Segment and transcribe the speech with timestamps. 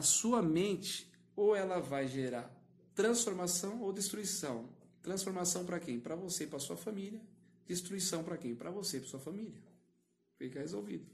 [0.00, 2.50] a sua mente ou ela vai gerar
[2.94, 4.66] transformação ou destruição.
[5.02, 6.00] Transformação para quem?
[6.00, 7.20] Para você e para sua família.
[7.66, 8.54] Destruição para quem?
[8.54, 9.62] Para você e para sua família.
[10.38, 11.06] Fica resolvido.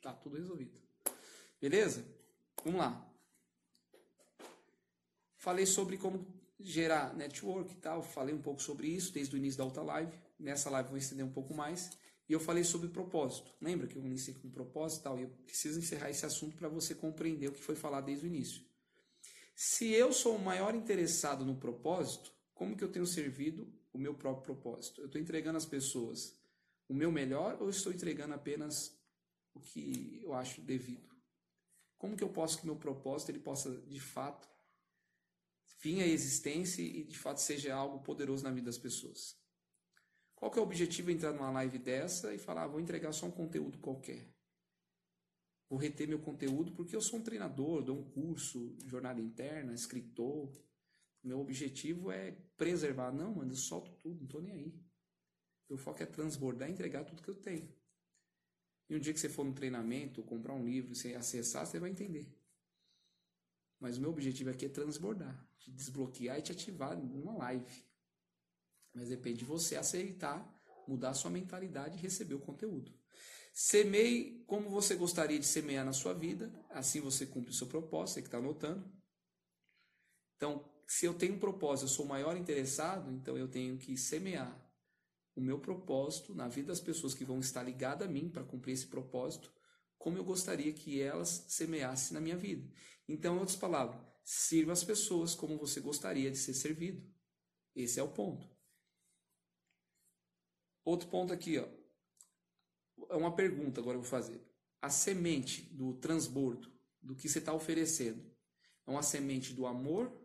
[0.00, 0.80] Tá tudo resolvido.
[1.60, 2.06] Beleza?
[2.64, 3.12] Vamos lá.
[5.36, 6.24] Falei sobre como
[6.60, 8.00] gerar network e tal.
[8.00, 10.16] Falei um pouco sobre isso desde o início da outra live.
[10.38, 11.90] Nessa live vou estender um pouco mais.
[12.28, 13.52] E eu falei sobre propósito.
[13.60, 15.18] Lembra que eu iniciei com propósito e tal?
[15.18, 18.28] E eu preciso encerrar esse assunto para você compreender o que foi falado desde o
[18.28, 18.62] início.
[19.54, 24.14] Se eu sou o maior interessado no propósito, como que eu tenho servido o meu
[24.14, 25.00] próprio propósito?
[25.00, 26.34] Eu estou entregando às pessoas
[26.88, 28.96] o meu melhor ou estou entregando apenas
[29.54, 31.08] o que eu acho devido?
[31.96, 34.48] Como que eu posso que meu propósito ele possa de fato
[35.80, 39.36] vir à existência e de fato seja algo poderoso na vida das pessoas?
[40.36, 43.10] Qual que é o objetivo de entrar numa live dessa e falar, ah, vou entregar
[43.12, 44.22] só um conteúdo qualquer?
[45.68, 50.54] Vou reter meu conteúdo porque eu sou um treinador, dou um curso, jornada interna, escritor.
[51.24, 53.10] Meu objetivo é preservar.
[53.10, 54.74] Não, mano, eu solto tudo, não tô nem aí.
[55.68, 57.68] Meu foco é transbordar e entregar tudo que eu tenho.
[58.88, 61.90] E um dia que você for no treinamento, comprar um livro, você acessar, você vai
[61.90, 62.28] entender.
[63.80, 67.85] Mas o meu objetivo aqui é transbordar, te desbloquear e te ativar numa live.
[68.96, 70.42] Mas depende de você aceitar,
[70.88, 72.90] mudar sua mentalidade e receber o conteúdo.
[73.52, 78.14] Semeie como você gostaria de semear na sua vida, assim você cumpre o seu propósito,
[78.14, 78.90] você que está anotando.
[80.36, 83.98] Então, se eu tenho um propósito, eu sou o maior interessado, então eu tenho que
[83.98, 84.58] semear
[85.34, 88.72] o meu propósito na vida das pessoas que vão estar ligadas a mim para cumprir
[88.72, 89.52] esse propósito,
[89.98, 92.66] como eu gostaria que elas semeassem na minha vida.
[93.06, 97.06] Então, em outras palavras, sirva as pessoas como você gostaria de ser servido.
[97.74, 98.55] Esse é o ponto.
[100.86, 101.68] Outro ponto aqui, ó.
[103.10, 104.40] É uma pergunta agora eu vou fazer.
[104.80, 108.24] A semente do transbordo, do que você está oferecendo,
[108.86, 110.16] é uma semente do amor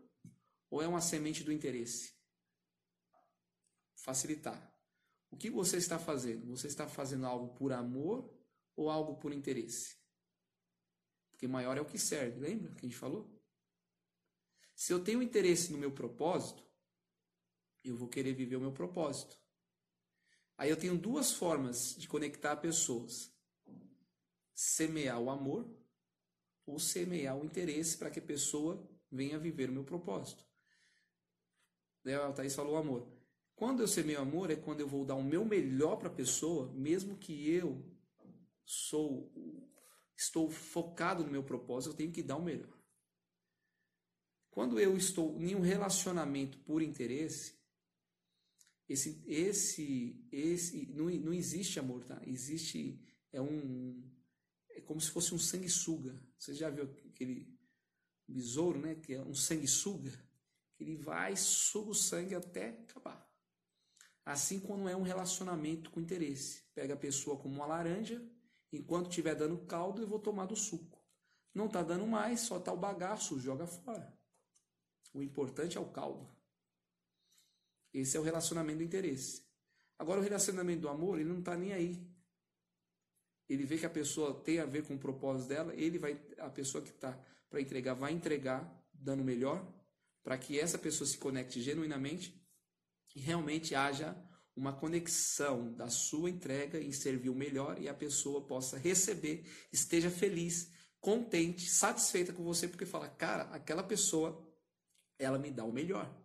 [0.70, 2.14] ou é uma semente do interesse?
[3.96, 4.72] Facilitar.
[5.32, 6.46] O que você está fazendo?
[6.46, 8.32] Você está fazendo algo por amor
[8.76, 9.96] ou algo por interesse?
[11.32, 13.28] Porque maior é o que serve, lembra que a gente falou?
[14.76, 16.64] Se eu tenho interesse no meu propósito,
[17.82, 19.41] eu vou querer viver o meu propósito.
[20.62, 23.34] Aí eu tenho duas formas de conectar pessoas:
[24.54, 25.68] semear o amor
[26.64, 28.80] ou semear o interesse para que a pessoa
[29.10, 30.46] venha viver o meu propósito.
[32.04, 33.08] Daí a Thaís falou amor.
[33.56, 36.72] Quando eu semeio amor é quando eu vou dar o meu melhor para a pessoa,
[36.72, 37.84] mesmo que eu
[38.64, 39.32] sou
[40.16, 42.78] estou focado no meu propósito, eu tenho que dar o melhor.
[44.48, 47.60] Quando eu estou em um relacionamento por interesse,
[48.88, 52.20] esse, esse, esse não, não existe amor, tá?
[52.26, 53.00] Existe
[53.32, 54.02] é um
[54.70, 56.20] é como se fosse um sanguessuga.
[56.38, 57.58] Você já viu aquele
[58.26, 58.94] besouro, né?
[58.94, 60.12] Que é um sanguessuga.
[60.74, 63.30] Que ele vai suga o sangue até acabar.
[64.24, 66.62] Assim quando é um relacionamento com interesse.
[66.74, 68.24] Pega a pessoa como uma laranja,
[68.72, 71.00] enquanto estiver dando caldo, eu vou tomar do suco.
[71.54, 74.16] Não está dando mais, só está o bagaço, joga fora.
[75.12, 76.30] O importante é o caldo.
[77.92, 79.42] Esse é o relacionamento do interesse.
[79.98, 82.00] Agora, o relacionamento do amor, ele não está nem aí.
[83.48, 86.48] Ele vê que a pessoa tem a ver com o propósito dela, ele vai, a
[86.48, 87.12] pessoa que está
[87.50, 89.62] para entregar, vai entregar, dando o melhor,
[90.22, 92.40] para que essa pessoa se conecte genuinamente
[93.14, 94.16] e realmente haja
[94.56, 100.10] uma conexão da sua entrega em servir o melhor e a pessoa possa receber, esteja
[100.10, 100.70] feliz,
[101.00, 104.46] contente, satisfeita com você, porque fala, cara, aquela pessoa,
[105.18, 106.21] ela me dá o melhor.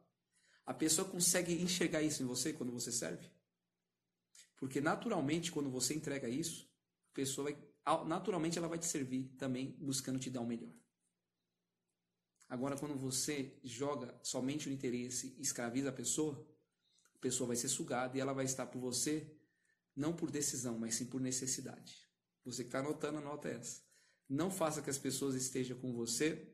[0.67, 3.31] A pessoa consegue enxergar isso em você quando você serve?
[4.57, 6.69] Porque naturalmente, quando você entrega isso,
[7.09, 10.73] a pessoa vai, naturalmente ela vai te servir também, buscando te dar o melhor.
[12.50, 16.45] Agora, quando você joga somente o interesse e escraviza a pessoa,
[17.15, 19.25] a pessoa vai ser sugada e ela vai estar por você,
[19.95, 22.06] não por decisão, mas sim por necessidade.
[22.44, 23.81] Você que está anotando, anota essa.
[24.27, 26.53] Não faça que as pessoas estejam com você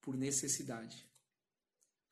[0.00, 1.08] por necessidade,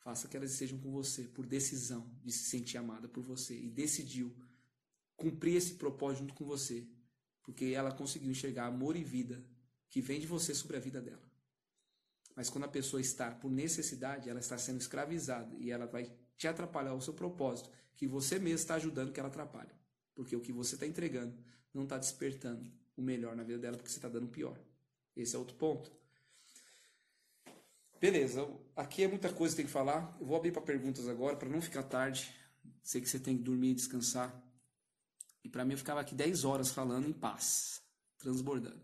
[0.03, 3.71] Faça que elas estejam com você por decisão de se sentir amada por você e
[3.71, 4.35] decidiu
[5.17, 6.85] cumprir esse propósito junto com você,
[7.43, 9.45] porque ela conseguiu enxergar amor e vida
[9.89, 11.23] que vem de você sobre a vida dela.
[12.35, 16.49] Mas quando a pessoa está por necessidade, ela está sendo escravizada e ela vai te
[16.49, 19.71] atrapalhar o seu propósito, que você mesmo está ajudando que ela atrapalhe.
[20.15, 21.37] Porque o que você está entregando
[21.73, 24.61] não está despertando o melhor na vida dela, porque você está dando o pior.
[25.15, 25.93] Esse é outro ponto.
[28.03, 30.17] Beleza, aqui é muita coisa que tem que falar.
[30.19, 32.35] Eu vou abrir para perguntas agora, para não ficar tarde.
[32.83, 34.43] Sei que você tem que dormir e descansar.
[35.45, 37.81] E para mim eu ficava aqui 10 horas falando em paz,
[38.19, 38.83] transbordando.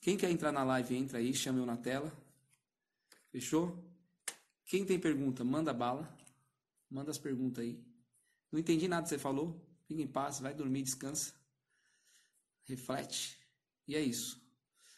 [0.00, 2.12] Quem quer entrar na live, entra aí, chama eu na tela.
[3.30, 3.78] Fechou?
[4.64, 6.12] Quem tem pergunta, manda bala.
[6.90, 7.80] Manda as perguntas aí.
[8.50, 9.64] Não entendi nada que você falou.
[9.86, 11.32] Fica em paz, vai dormir, descansa.
[12.64, 13.38] Reflete.
[13.86, 14.44] E é isso.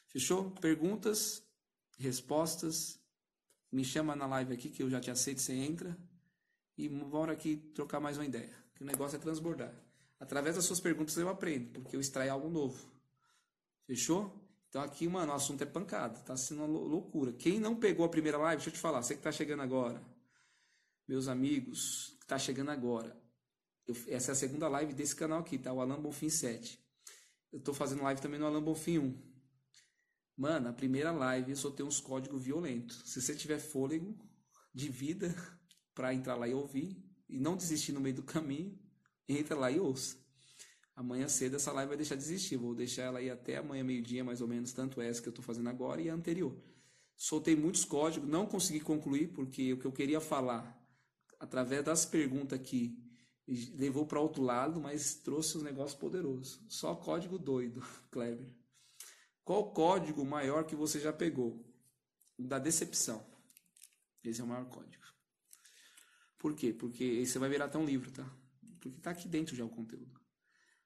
[0.08, 0.50] Fechou?
[0.52, 1.42] Perguntas,
[1.98, 3.03] respostas.
[3.74, 5.98] Me chama na live aqui que eu já te aceito, você entra.
[6.78, 8.54] E bora aqui trocar mais uma ideia.
[8.72, 9.74] Que o negócio é transbordar.
[10.20, 12.88] Através das suas perguntas eu aprendo, porque eu extraio algo novo.
[13.84, 14.32] Fechou?
[14.68, 16.20] Então aqui, mano, o assunto é pancada.
[16.20, 17.32] Tá sendo uma loucura.
[17.32, 20.00] Quem não pegou a primeira live, deixa eu te falar, você que tá chegando agora,
[21.08, 23.20] meus amigos, que tá chegando agora.
[23.88, 25.72] Eu, essa é a segunda live desse canal aqui, tá?
[25.72, 26.78] O Alan Bonfim 7.
[27.52, 29.33] Eu tô fazendo live também no Alan Bonfim 1.
[30.36, 33.02] Mano, a primeira live eu tenho uns códigos violentos.
[33.04, 34.16] Se você tiver fôlego
[34.74, 35.34] de vida
[35.94, 36.96] para entrar lá e ouvir,
[37.28, 38.78] e não desistir no meio do caminho,
[39.28, 40.16] entra lá e ouça.
[40.96, 42.56] Amanhã cedo essa live vai deixar de existir.
[42.56, 45.44] Vou deixar ela aí até amanhã meio-dia, mais ou menos, tanto essa que eu estou
[45.44, 46.56] fazendo agora e a anterior.
[47.16, 50.76] Soltei muitos códigos, não consegui concluir, porque o que eu queria falar,
[51.38, 52.98] através das perguntas aqui,
[53.76, 56.60] levou para outro lado, mas trouxe um negócio poderoso.
[56.68, 58.63] Só código doido, Kleber.
[59.44, 61.62] Qual código maior que você já pegou?
[62.38, 63.24] Da decepção.
[64.24, 65.04] Esse é o maior código.
[66.38, 66.72] Por quê?
[66.72, 68.24] Porque esse vai virar até um livro, tá?
[68.80, 70.20] Porque está aqui dentro já o conteúdo.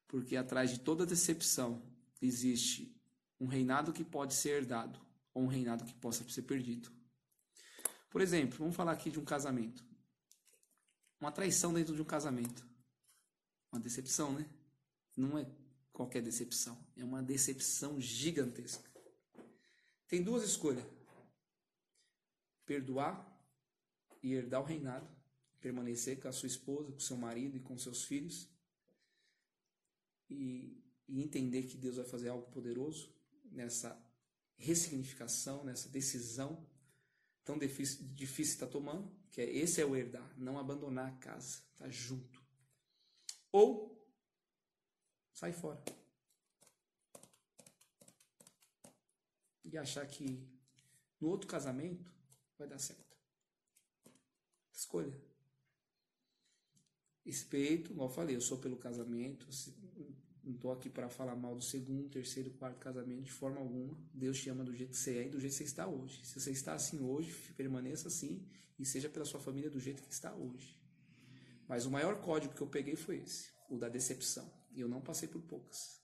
[0.07, 1.83] Porque atrás de toda decepção
[2.21, 2.97] existe
[3.41, 5.01] um reinado que pode ser herdado
[5.33, 6.91] ou um reinado que possa ser perdido.
[8.11, 9.85] Por exemplo, vamos falar aqui de um casamento.
[11.21, 12.67] Uma traição dentro de um casamento.
[13.71, 14.49] Uma decepção, né?
[15.17, 15.45] Não é
[15.99, 16.79] qualquer decepção.
[16.97, 18.89] É uma decepção gigantesca.
[20.07, 20.85] Tem duas escolhas:
[22.65, 23.27] perdoar
[24.23, 25.09] e herdar o reinado,
[25.61, 28.49] permanecer com a sua esposa, com seu marido e com seus filhos,
[30.31, 33.13] e, e entender que Deus vai fazer algo poderoso
[33.51, 34.01] nessa
[34.57, 36.65] ressignificação, nessa decisão
[37.45, 41.61] tão difícil, difícil está tomando, que é esse é o herdar, não abandonar a casa,
[41.77, 42.41] tá junto.
[43.51, 43.98] Ou
[45.39, 45.81] sai fora.
[49.65, 50.45] E achar que
[51.21, 52.13] no outro casamento
[52.59, 53.17] vai dar certo.
[54.73, 55.17] Escolha.
[57.25, 59.47] Respeito, igual eu falei, eu sou pelo casamento,
[60.43, 63.97] não estou aqui para falar mal do segundo, terceiro, quarto casamento de forma alguma.
[64.13, 66.25] Deus te ama do jeito que você é e do jeito que você está hoje.
[66.27, 68.45] Se você está assim hoje, permaneça assim
[68.77, 70.77] e seja pela sua família do jeito que está hoje.
[71.69, 74.58] Mas o maior código que eu peguei foi esse, o da decepção.
[74.79, 76.01] E eu não passei por poucas.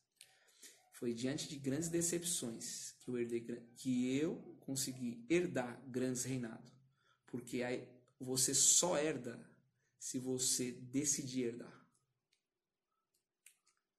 [0.94, 3.40] Foi diante de grandes decepções que eu, herdei,
[3.76, 6.72] que eu consegui herdar grandes reinados.
[7.24, 7.62] Porque
[8.18, 9.48] você só herda
[9.96, 11.88] se você decidir herdar.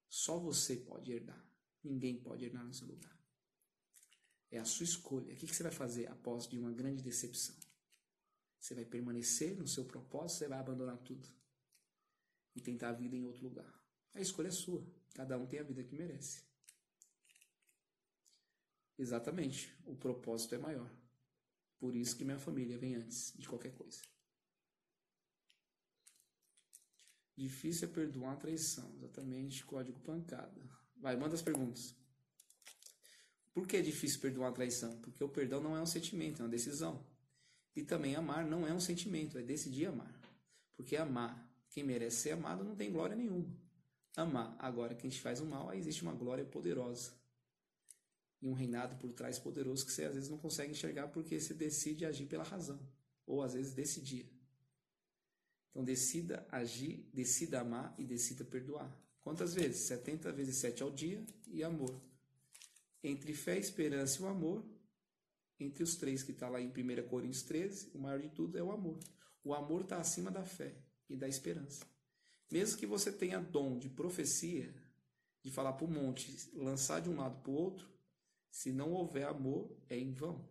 [0.09, 1.41] Só você pode herdar.
[1.81, 3.17] Ninguém pode herdar no seu lugar.
[4.51, 5.33] É a sua escolha.
[5.33, 7.55] O que você vai fazer após de uma grande decepção?
[8.59, 11.29] Você vai permanecer no seu propósito, você vai abandonar tudo
[12.53, 13.84] e tentar a vida em outro lugar.
[14.15, 14.83] A escolha é sua.
[15.13, 16.43] Cada um tem a vida que merece.
[18.97, 19.73] Exatamente.
[19.85, 20.89] O propósito é maior.
[21.77, 24.01] Por isso que minha família vem antes de qualquer coisa.
[27.37, 28.89] Difícil é perdoar a traição.
[28.95, 30.61] Exatamente, código pancada.
[30.95, 31.93] Vai, manda as perguntas.
[33.53, 34.99] Por que é difícil perdoar a traição?
[35.01, 37.05] Porque o perdão não é um sentimento, é uma decisão.
[37.75, 40.17] E também amar não é um sentimento, é decidir amar.
[40.77, 43.64] Porque amar, quem merece ser amado não tem glória nenhuma.
[44.15, 47.11] Amar, agora quem te faz o mal, aí existe uma glória poderosa.
[48.41, 51.53] E um reinado por trás poderoso que você às vezes não consegue enxergar porque você
[51.53, 52.79] decide agir pela razão.
[53.25, 54.31] Ou às vezes decidir.
[55.69, 58.95] Então decida agir, decida amar e decida perdoar.
[59.21, 59.87] Quantas vezes?
[59.87, 61.99] 70 vezes 7 ao dia e amor.
[63.03, 64.65] Entre fé, esperança e o amor,
[65.59, 68.63] entre os três que está lá em 1 Coríntios 13, o maior de tudo é
[68.63, 68.99] o amor.
[69.43, 70.75] O amor está acima da fé
[71.09, 71.85] e da esperança.
[72.51, 74.73] Mesmo que você tenha dom de profecia,
[75.43, 77.89] de falar para o monte, lançar de um lado para o outro,
[78.49, 80.47] se não houver amor, é em vão.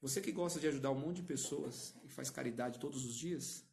[0.00, 3.64] Você que gosta de ajudar um monte de pessoas e faz caridade todos os dias,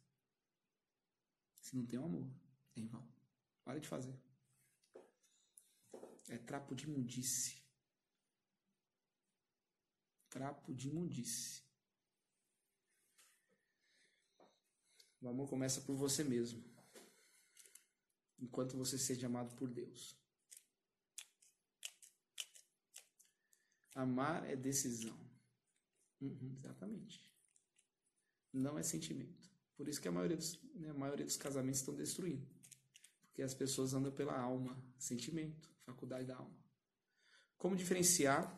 [1.60, 2.30] se não tem o amor,
[2.76, 3.06] é em vão.
[3.64, 4.14] Para de fazer.
[6.28, 7.62] É trapo de imundice.
[10.30, 11.62] Trapo de imundice.
[15.20, 16.71] O amor começa por você mesmo.
[18.42, 20.16] Enquanto você seja amado por Deus.
[23.94, 25.16] Amar é decisão.
[26.20, 27.24] Uhum, exatamente.
[28.52, 29.48] Não é sentimento.
[29.76, 32.44] Por isso que a maioria dos, né, a maioria dos casamentos estão destruindo.
[33.26, 36.56] Porque as pessoas andam pela alma, sentimento, faculdade da alma.
[37.56, 38.52] Como diferenciar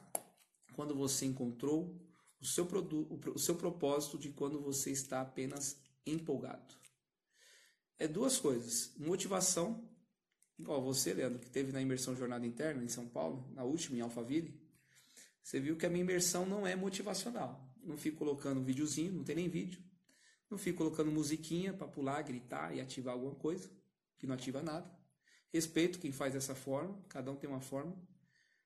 [0.75, 2.01] quando você encontrou
[2.41, 5.77] o seu, produto, o seu propósito de quando você está apenas
[6.07, 6.75] empolgado.
[7.99, 8.93] É duas coisas.
[8.97, 9.89] Motivação,
[10.59, 14.01] igual você, Leandro, que teve na imersão Jornada Interna em São Paulo, na última em
[14.01, 14.61] Alphaville,
[15.43, 17.69] você viu que a minha imersão não é motivacional.
[17.83, 19.83] Não fico colocando videozinho, não tem nem vídeo.
[20.51, 23.71] Não fico colocando musiquinha para pular, gritar e ativar alguma coisa,
[24.17, 24.91] que não ativa nada.
[25.53, 27.95] Respeito quem faz dessa forma, cada um tem uma forma.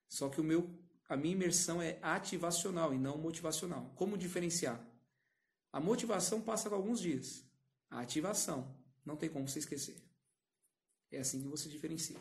[0.08, 0.70] Só que o meu
[1.08, 3.90] a minha imersão é ativacional e não motivacional.
[3.96, 4.78] Como diferenciar?
[5.72, 7.42] A motivação passa com alguns dias.
[7.88, 8.77] A ativação
[9.08, 9.96] não tem como você esquecer.
[11.10, 12.20] É assim que você diferencia.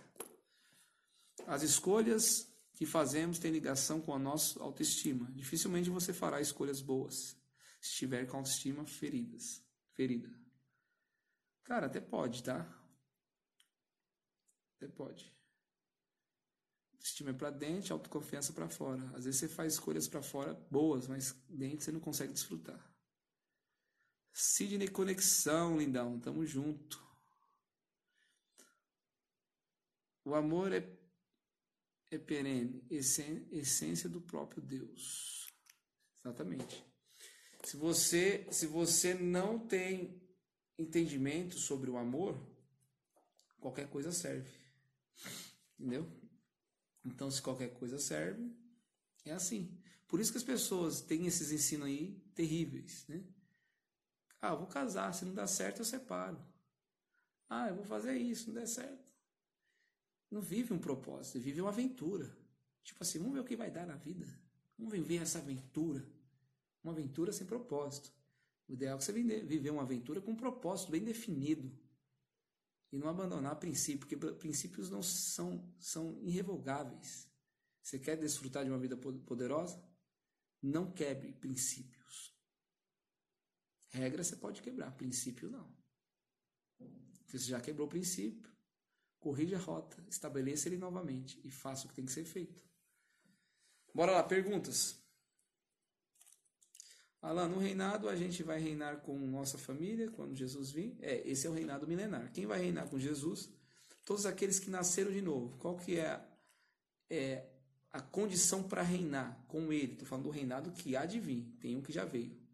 [1.46, 5.30] As escolhas que fazemos têm ligação com a nossa autoestima.
[5.34, 7.36] Dificilmente você fará escolhas boas
[7.82, 9.62] se estiver com a autoestima feridas,
[9.94, 10.34] ferida.
[11.64, 12.60] Cara, até pode, tá?
[14.78, 15.36] Até pode.
[17.00, 19.04] Estima é para dentro, autoconfiança para fora.
[19.16, 22.97] Às vezes você faz escolhas para fora boas, mas dentro você não consegue desfrutar.
[24.40, 27.04] Sidney Conexão, lindão, tamo junto.
[30.24, 30.88] O amor é,
[32.12, 35.48] é perene, essência do próprio Deus.
[36.24, 36.86] Exatamente.
[37.64, 40.22] Se você, se você não tem
[40.78, 42.40] entendimento sobre o amor,
[43.60, 44.52] qualquer coisa serve.
[45.80, 46.08] Entendeu?
[47.04, 48.56] Então, se qualquer coisa serve,
[49.26, 49.82] é assim.
[50.08, 53.24] Por isso que as pessoas têm esses ensinos aí terríveis, né?
[54.42, 56.38] Ah, vou casar, se não dá certo eu separo.
[57.50, 59.08] Ah, eu vou fazer isso, não der certo.
[60.30, 62.36] Não vive um propósito, vive uma aventura.
[62.84, 64.28] Tipo assim, vamos ver o que vai dar na vida.
[64.78, 66.06] Vamos viver essa aventura.
[66.84, 68.12] Uma aventura sem propósito.
[68.68, 71.72] O ideal é você viver uma aventura com um propósito bem definido
[72.92, 77.30] e não abandonar princípios, porque princípios não são, são irrevogáveis.
[77.82, 79.82] Você quer desfrutar de uma vida poderosa?
[80.62, 81.97] Não quebre princípios.
[83.90, 85.68] Regra você pode quebrar, princípio não.
[87.28, 88.50] Você já quebrou o princípio,
[89.20, 92.64] corrija a rota, estabeleça ele novamente e faça o que tem que ser feito.
[93.94, 95.00] Bora lá, perguntas.
[97.22, 100.96] Alan, no reinado a gente vai reinar com nossa família quando Jesus vir.
[101.02, 102.32] É, esse é o reinado milenar.
[102.32, 103.50] Quem vai reinar com Jesus?
[104.06, 105.58] Todos aqueles que nasceram de novo.
[105.58, 106.24] Qual que é,
[107.10, 107.46] é
[107.92, 109.94] a condição para reinar com ele?
[109.94, 111.44] Estou falando do reinado que há de vir.
[111.60, 112.47] Tem um que já veio.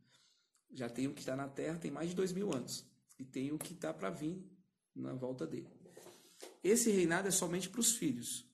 [0.74, 2.86] Já tem um que está na terra, tem mais de dois mil anos.
[3.20, 4.44] E tem o que está para vir
[4.96, 5.70] na volta dele.
[6.64, 8.46] Esse reinado é somente para os filhos.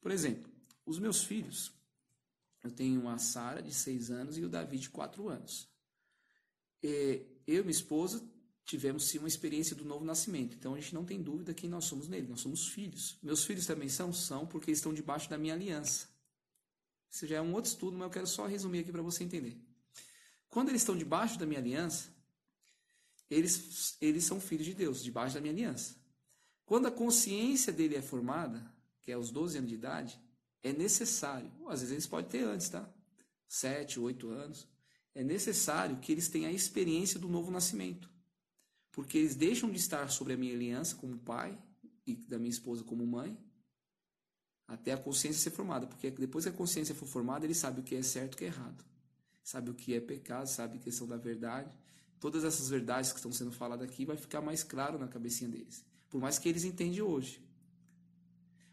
[0.00, 0.50] Por exemplo,
[0.86, 1.72] os meus filhos,
[2.62, 5.68] eu tenho a Sara, de 6 anos, e o Davi, de 4 anos.
[6.82, 8.22] E eu e minha esposa
[8.64, 10.56] tivemos sim uma experiência do novo nascimento.
[10.56, 12.28] Então a gente não tem dúvida quem nós somos nele.
[12.28, 13.18] Nós somos filhos.
[13.22, 14.12] Meus filhos também são?
[14.12, 16.08] São, porque estão debaixo da minha aliança.
[17.10, 19.56] Isso já é um outro estudo, mas eu quero só resumir aqui para você entender.
[20.54, 22.14] Quando eles estão debaixo da minha aliança,
[23.28, 25.96] eles, eles são filhos de Deus, debaixo da minha aliança.
[26.64, 28.64] Quando a consciência dele é formada,
[29.02, 30.16] que é aos 12 anos de idade,
[30.62, 32.88] é necessário, às vezes eles podem ter antes, tá?
[33.48, 34.68] Sete, oito anos.
[35.12, 38.08] É necessário que eles tenham a experiência do novo nascimento.
[38.92, 41.60] Porque eles deixam de estar sobre a minha aliança como pai
[42.06, 43.36] e da minha esposa como mãe,
[44.68, 45.88] até a consciência ser formada.
[45.88, 48.38] Porque depois que a consciência for formada, ele sabe o que é certo e o
[48.38, 48.93] que é errado.
[49.44, 51.70] Sabe o que é pecado, sabe a questão da verdade.
[52.18, 55.84] Todas essas verdades que estão sendo faladas aqui vai ficar mais claro na cabecinha deles.
[56.08, 57.44] Por mais que eles entendem hoje.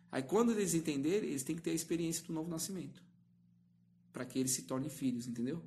[0.10, 3.04] Aí quando eles entenderem, eles têm que ter a experiência do novo nascimento.
[4.14, 5.62] Para que eles se tornem filhos, entendeu?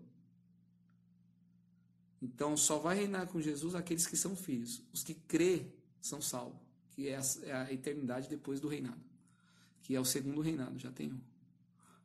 [2.23, 4.82] Então só vai reinar com Jesus aqueles que são filhos.
[4.90, 5.66] Os que crê
[6.00, 6.58] são salvos.
[6.92, 9.04] Que é a, é eternidade depois do reinado.
[9.82, 11.20] Que é o segundo reinado, já tem um.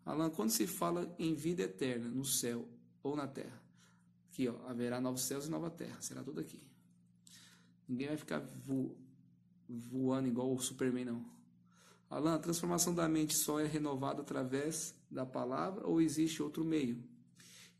[0.05, 2.67] Alan, quando se fala em vida eterna no céu
[3.03, 3.61] ou na terra,
[4.27, 6.61] aqui ó, haverá novos céus e nova terra, será tudo aqui.
[7.87, 8.95] Ninguém vai ficar vo,
[9.67, 11.25] voando igual o Superman, não.
[12.09, 17.03] Alan, a transformação da mente só é renovada através da palavra ou existe outro meio?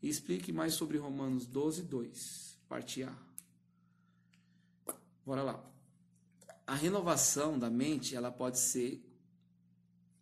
[0.02, 3.14] E explique mais sobre Romanos 12, 2, parte A.
[5.26, 5.64] Bora lá.
[6.66, 9.04] A renovação da mente, ela pode ser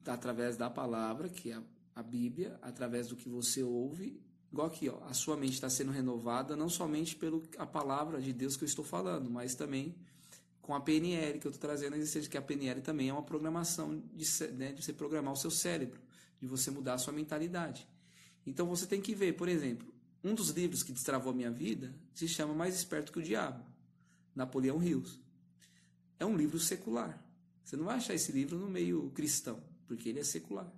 [0.06, 1.62] através da palavra, que é
[1.94, 4.20] a Bíblia, através do que você ouve.
[4.50, 8.56] Igual aqui, ó, a sua mente está sendo renovada não somente pela palavra de Deus
[8.56, 9.94] que eu estou falando, mas também
[10.62, 11.96] com a PNL que eu estou trazendo,
[12.28, 16.00] que a PNL também é uma programação de, né, de você programar o seu cérebro,
[16.40, 17.88] de você mudar a sua mentalidade.
[18.46, 19.86] Então você tem que ver, por exemplo,
[20.22, 23.64] um dos livros que destravou a minha vida se chama Mais Esperto que o Diabo,
[24.34, 25.20] Napoleão Rios.
[26.18, 27.22] É um livro secular.
[27.64, 30.70] Você não vai achar esse livro no meio cristão, porque ele é secular.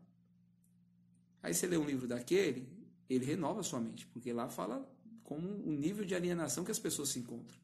[1.43, 2.69] Aí você lê um livro daquele,
[3.15, 4.89] ele renova sua mente, porque lá fala
[5.25, 7.59] como o nível de alienação que as pessoas se encontram.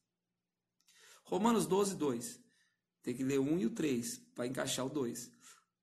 [1.25, 2.41] Romanos 12, 2.
[3.03, 5.31] Tem que ler o 1 e o 3 para encaixar o 2.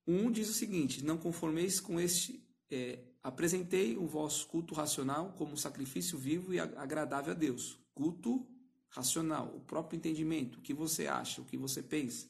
[0.06, 2.46] 1 diz o seguinte: Não conformeis com este.
[2.70, 7.78] É, apresentei o vosso culto racional como sacrifício vivo e agradável a Deus.
[7.94, 8.46] Culto
[8.90, 12.28] racional, o próprio entendimento, o que você acha, o que você pensa.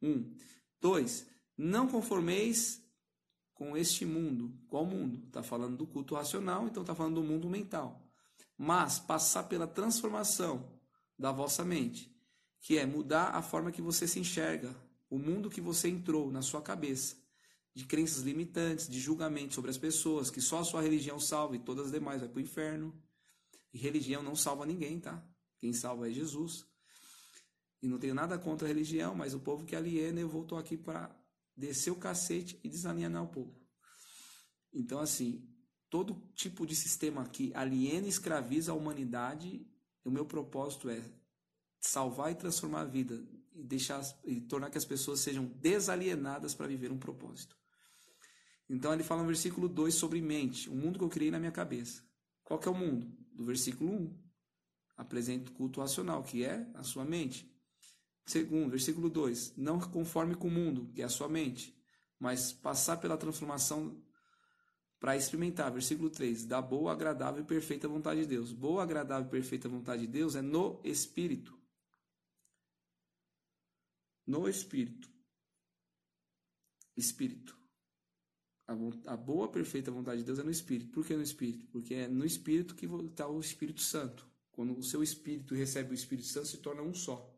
[0.00, 0.34] Um.
[0.80, 1.26] Dois.
[1.56, 2.82] Não conformeis
[3.54, 4.58] com este mundo.
[4.68, 5.22] Qual mundo?
[5.26, 8.02] Está falando do culto racional, então está falando do mundo mental.
[8.56, 10.66] Mas passar pela transformação
[11.18, 12.10] da vossa mente,
[12.60, 14.74] que é mudar a forma que você se enxerga,
[15.10, 17.16] o mundo que você entrou na sua cabeça,
[17.76, 21.58] de crenças limitantes, de julgamento sobre as pessoas, que só a sua religião salva e
[21.58, 22.98] todas as demais vai para o inferno.
[23.70, 25.22] E religião não salva ninguém, tá?
[25.58, 26.66] Quem salva é Jesus.
[27.82, 30.74] E não tenho nada contra a religião, mas o povo que aliena, eu voltou aqui
[30.74, 31.14] para
[31.54, 33.54] descer o cacete e desalienar o povo.
[34.72, 35.46] Então, assim,
[35.90, 39.70] todo tipo de sistema que aliena e escraviza a humanidade,
[40.02, 41.04] o meu propósito é
[41.78, 43.22] salvar e transformar a vida
[43.54, 47.54] e deixar e tornar que as pessoas sejam desalienadas para viver um propósito.
[48.68, 51.52] Então ele fala no versículo 2 sobre mente, o mundo que eu criei na minha
[51.52, 52.02] cabeça.
[52.42, 53.06] Qual que é o mundo?
[53.32, 54.26] Do versículo 1
[54.96, 57.52] apresenta o culto racional, que é a sua mente.
[58.24, 61.76] Segundo, versículo 2: Não conforme com o mundo, que é a sua mente,
[62.18, 64.02] mas passar pela transformação
[64.98, 65.70] para experimentar.
[65.70, 68.52] Versículo 3: Da boa, agradável e perfeita vontade de Deus.
[68.52, 71.56] Boa, agradável e perfeita vontade de Deus é no Espírito.
[74.26, 75.08] No Espírito.
[76.96, 77.56] Espírito.
[78.66, 80.90] A, a boa, perfeita vontade de Deus é no Espírito.
[80.90, 81.66] Por que no Espírito?
[81.66, 84.26] Porque é no Espírito que está o Espírito Santo.
[84.56, 87.30] Quando o seu espírito recebe o Espírito Santo, se torna um só.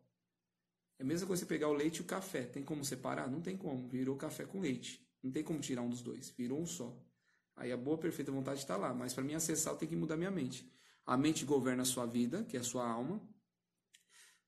[0.97, 2.43] É a mesma coisa você pegar o leite e o café.
[2.43, 3.29] Tem como separar?
[3.29, 3.89] Não tem como.
[3.89, 5.05] Virou café com leite.
[5.21, 6.33] Não tem como tirar um dos dois.
[6.37, 6.97] Virou um só.
[7.57, 8.93] Aí a boa, perfeita vontade está lá.
[8.93, 10.65] Mas para mim acessar, eu tenho que mudar minha mente.
[11.05, 13.21] A mente governa a sua vida, que é a sua alma.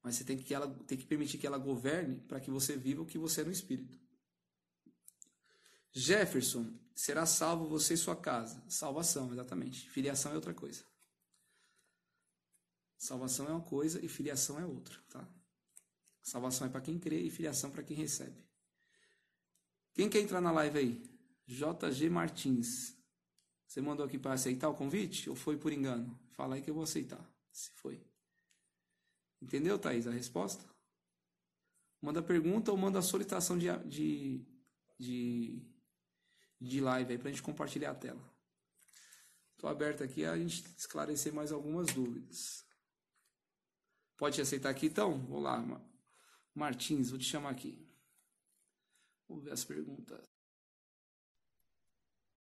[0.02, 3.02] Mas você tem que, ela, tem que permitir que ela governe para que você viva
[3.02, 4.00] o que você é no espírito.
[5.94, 8.64] Jefferson, será salvo você e sua casa.
[8.68, 9.90] Salvação, exatamente.
[9.90, 10.84] Filiação é outra coisa.
[12.98, 15.28] Salvação é uma coisa e filiação é outra, tá?
[16.22, 18.46] Salvação é para quem crê e filiação para quem recebe.
[19.94, 21.04] Quem quer entrar na live aí?
[21.48, 22.96] JG Martins.
[23.66, 26.20] Você mandou aqui para aceitar o convite ou foi por engano?
[26.32, 28.06] Fala aí que eu vou aceitar, se foi.
[29.42, 30.64] Entendeu, Thaís, a resposta?
[32.02, 34.46] Manda pergunta ou manda solicitação de, de,
[35.00, 35.62] de,
[36.62, 38.22] de live aí para a gente compartilhar a tela.
[39.54, 42.64] Estou aberto aqui a gente esclarecer mais algumas dúvidas.
[44.18, 45.20] Pode aceitar aqui então?
[45.26, 45.60] Vou lá.
[46.54, 47.88] Martins, vou te chamar aqui.
[49.28, 50.20] Vamos ver as perguntas.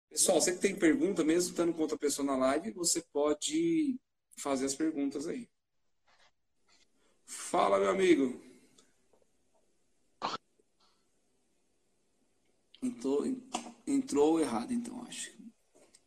[0.09, 3.99] Pessoal, você que tem pergunta, mesmo estando com outra pessoa na live, você pode
[4.37, 5.49] fazer as perguntas aí.
[7.25, 8.41] Fala, meu amigo.
[12.81, 13.25] Entrou,
[13.87, 15.31] entrou errado, então, acho.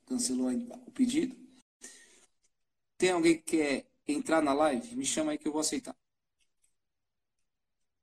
[0.07, 0.51] Cancelou
[0.87, 1.37] o pedido.
[2.99, 5.97] Tem alguém que quer entrar na live, me chama aí que eu vou aceitar.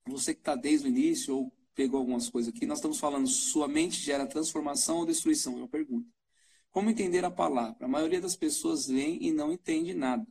[0.08, 3.68] Você que está desde o início ou pegou algumas coisas aqui, nós estamos falando sua
[3.68, 5.54] mente gera transformação ou destruição?
[5.54, 6.10] É uma pergunta.
[6.72, 7.86] Como entender a palavra?
[7.86, 10.26] A maioria das pessoas vem e não entende nada.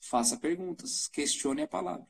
[0.00, 2.06] Faça perguntas, questione a palavra.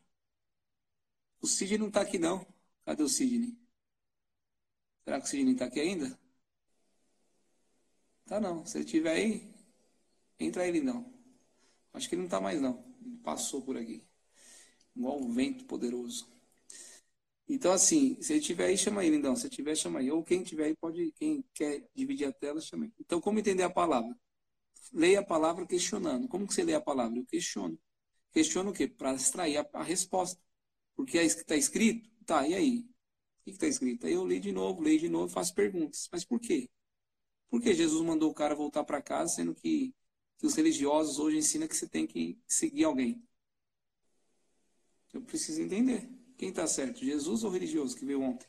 [1.41, 2.47] O Sidney não está aqui não.
[2.85, 3.59] Cadê o Sidney?
[5.05, 6.19] Será que o Sidney está aqui ainda?
[8.35, 8.67] Tá não.
[8.67, 9.55] Se ele estiver aí,
[10.41, 11.09] entra ele não.
[11.93, 12.85] Acho que ele não está mais não.
[13.23, 14.03] Passou por aqui.
[14.97, 16.27] Igual um vento poderoso.
[17.49, 19.37] Então, assim, se ele tiver aí, chama ele, então.
[19.37, 20.11] Se tiver, chama aí.
[20.11, 21.13] Ou quem tiver aí, pode.
[21.13, 22.93] Quem quer dividir a tela, chama aí.
[22.99, 24.19] Então, como entender a palavra?
[24.93, 26.27] Leia a palavra questionando.
[26.27, 27.17] Como que você lê a palavra?
[27.17, 27.79] Eu questiono.
[28.33, 28.89] Questiono o quê?
[28.89, 30.43] Para extrair a, a, resposta.
[30.97, 32.11] Porque está escrito?
[32.27, 32.79] Tá, e aí?
[33.43, 34.09] O que está escrito?
[34.09, 36.09] Aí eu leio de novo, leio de novo, faço perguntas.
[36.11, 36.69] Mas por quê?
[37.55, 39.95] Por que Jesus mandou o cara voltar para casa, sendo que,
[40.39, 43.23] que os religiosos hoje ensinam que você tem que seguir alguém?
[45.13, 46.11] Eu preciso entender.
[46.37, 47.05] Quem está certo?
[47.05, 48.49] Jesus ou religioso que veio ontem?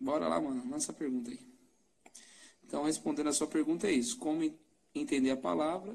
[0.00, 0.68] Bora lá, mano.
[0.68, 1.38] Lança a pergunta aí.
[2.64, 4.18] Então, respondendo a sua pergunta, é isso.
[4.18, 4.42] Como
[4.92, 5.94] entender a palavra?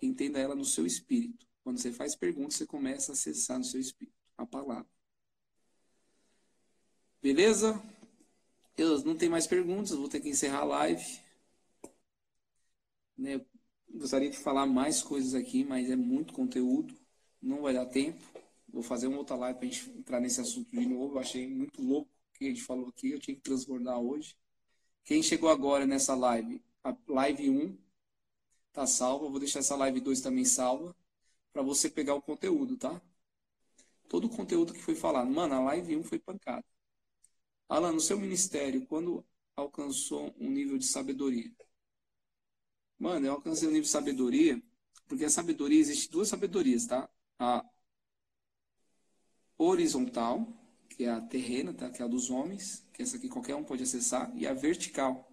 [0.00, 1.46] Entenda ela no seu espírito.
[1.66, 4.86] Quando você faz perguntas, você começa a acessar no seu espírito a palavra.
[7.20, 7.82] Beleza?
[8.78, 11.20] Eu não tenho mais perguntas, vou ter que encerrar a live.
[13.18, 13.44] Né?
[13.92, 16.96] Gostaria de falar mais coisas aqui, mas é muito conteúdo.
[17.42, 18.22] Não vai dar tempo.
[18.68, 21.16] Vou fazer uma outra live para a gente entrar nesse assunto de novo.
[21.16, 24.36] Eu achei muito louco que a gente falou aqui, eu tinha que transbordar hoje.
[25.04, 27.76] Quem chegou agora nessa live, a live 1
[28.72, 30.94] tá salva, vou deixar essa live 2 também salva,
[31.56, 33.00] para você pegar o conteúdo, tá?
[34.10, 35.30] Todo o conteúdo que foi falado.
[35.30, 36.62] Mano, a live 1 foi pancada.
[37.66, 39.24] Alan, no seu ministério, quando
[39.56, 41.50] alcançou um nível de sabedoria?
[42.98, 44.62] Mano, eu alcancei um nível de sabedoria,
[45.08, 47.08] porque a sabedoria, existe duas sabedorias, tá?
[47.38, 47.64] A
[49.56, 50.46] horizontal,
[50.90, 51.88] que é a terrena, tá?
[51.88, 55.26] que é a dos homens, que essa aqui qualquer um pode acessar, e a vertical.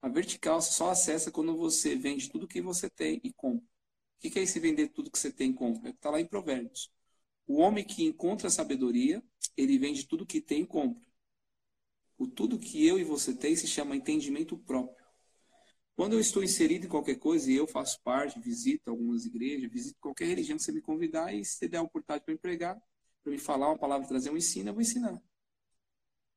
[0.00, 3.75] A vertical só acessa quando você vende tudo que você tem e compra.
[4.16, 5.90] O que é esse vender tudo que você tem e compra?
[5.90, 6.90] Está lá em Provérbios.
[7.46, 9.22] O homem que encontra sabedoria,
[9.56, 11.02] ele vende tudo que tem e compra.
[12.18, 15.06] O tudo que eu e você tem se chama entendimento próprio.
[15.94, 19.98] Quando eu estou inserido em qualquer coisa e eu faço parte, visito algumas igrejas, visito
[20.00, 22.82] qualquer religião que você me convidar e se der a oportunidade para empregar,
[23.22, 25.22] para me falar uma palavra, trazer um ensino, eu vou ensinar.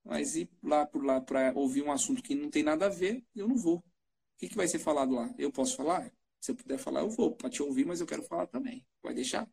[0.03, 3.23] Mas ir lá por lá para ouvir um assunto que não tem nada a ver,
[3.35, 3.77] eu não vou.
[3.77, 3.83] O
[4.37, 5.33] que, que vai ser falado lá?
[5.37, 6.11] Eu posso falar?
[6.41, 8.85] Se eu puder falar, eu vou para te ouvir, mas eu quero falar também.
[9.03, 9.49] Vai deixar?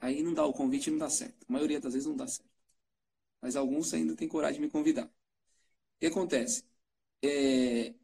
[0.00, 1.44] Aí não dá o convite, não dá certo.
[1.48, 2.50] A maioria das vezes não dá certo.
[3.40, 5.06] Mas alguns ainda têm coragem de me convidar.
[5.06, 5.10] O
[6.00, 6.64] que acontece?
[7.22, 7.94] É,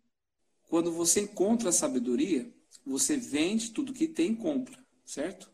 [0.68, 2.52] quando você encontra a sabedoria,
[2.86, 5.52] você vende tudo que tem e compra, certo?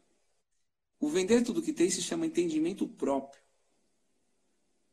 [1.01, 3.41] O vender tudo que tem se chama entendimento próprio.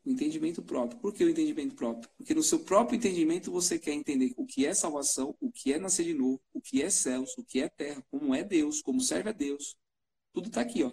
[0.04, 1.00] O entendimento próprio.
[1.00, 2.10] Por que o entendimento próprio?
[2.16, 5.78] Porque no seu próprio entendimento você quer entender o que é salvação, o que é
[5.78, 9.00] nascer de novo, o que é céus, o que é terra, como é Deus, como
[9.00, 9.76] serve a Deus.
[10.32, 10.92] Tudo está aqui, ó,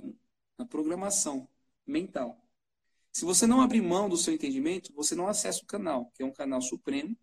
[0.58, 1.48] na programação
[1.86, 2.42] mental.
[3.12, 6.26] Se você não abrir mão do seu entendimento, você não acessa o canal, que é
[6.26, 7.18] um canal supremo.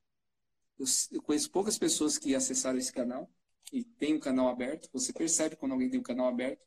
[0.79, 3.31] Eu, conheço poucas pessoas que acessaram esse canal
[3.73, 4.91] e tem o um canal aberto.
[4.93, 6.63] Você percebe quando alguém tem o um canal aberto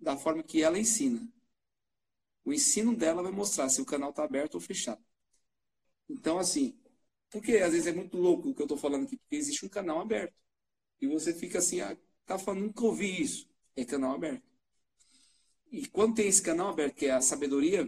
[0.00, 1.26] da forma que ela ensina.
[2.48, 5.04] O ensino dela vai mostrar se o canal está aberto ou fechado.
[6.08, 6.80] Então, assim,
[7.28, 9.68] porque às vezes é muito louco o que eu estou falando aqui, porque existe um
[9.68, 10.34] canal aberto.
[10.98, 13.46] E você fica assim, ah, tá falando, nunca ouvi isso.
[13.76, 14.42] É canal aberto.
[15.70, 17.86] E quando tem esse canal aberto, que é a sabedoria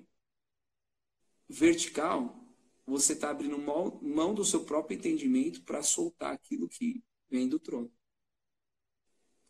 [1.49, 2.39] vertical,
[2.85, 7.59] você está abrindo mão, mão do seu próprio entendimento para soltar aquilo que vem do
[7.59, 7.91] trono.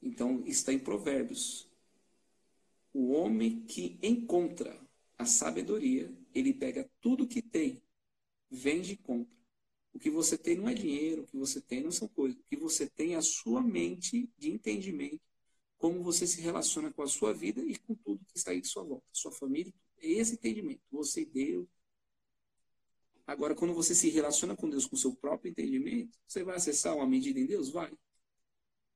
[0.01, 1.69] Então, está em Provérbios.
[2.93, 4.89] O homem que encontra
[5.21, 7.83] a sabedoria, ele pega tudo que tem,
[8.51, 9.37] vende e compra.
[9.93, 12.39] O que você tem não é dinheiro, o que você tem não são coisas.
[12.39, 15.21] O que você tem é a sua mente de entendimento,
[15.77, 18.69] como você se relaciona com a sua vida e com tudo que está aí de
[18.69, 19.73] sua volta, sua família.
[19.99, 20.81] Esse entendimento.
[20.91, 21.69] Você e Deus.
[23.27, 27.07] Agora, quando você se relaciona com Deus com seu próprio entendimento, você vai acessar uma
[27.07, 27.69] medida em Deus?
[27.69, 27.93] Vai.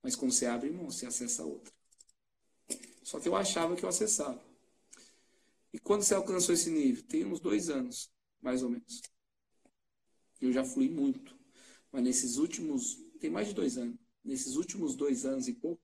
[0.02, 1.72] Mas quando você abre mão, você acessa outra.
[3.02, 4.53] Só que eu achava que eu acessava.
[5.74, 7.02] E quando você alcançou esse nível?
[7.02, 8.08] Tem uns dois anos,
[8.40, 9.02] mais ou menos.
[10.40, 11.36] Eu já fui muito.
[11.90, 12.96] Mas nesses últimos.
[13.18, 13.98] Tem mais de dois anos.
[14.24, 15.82] Nesses últimos dois anos e pouco.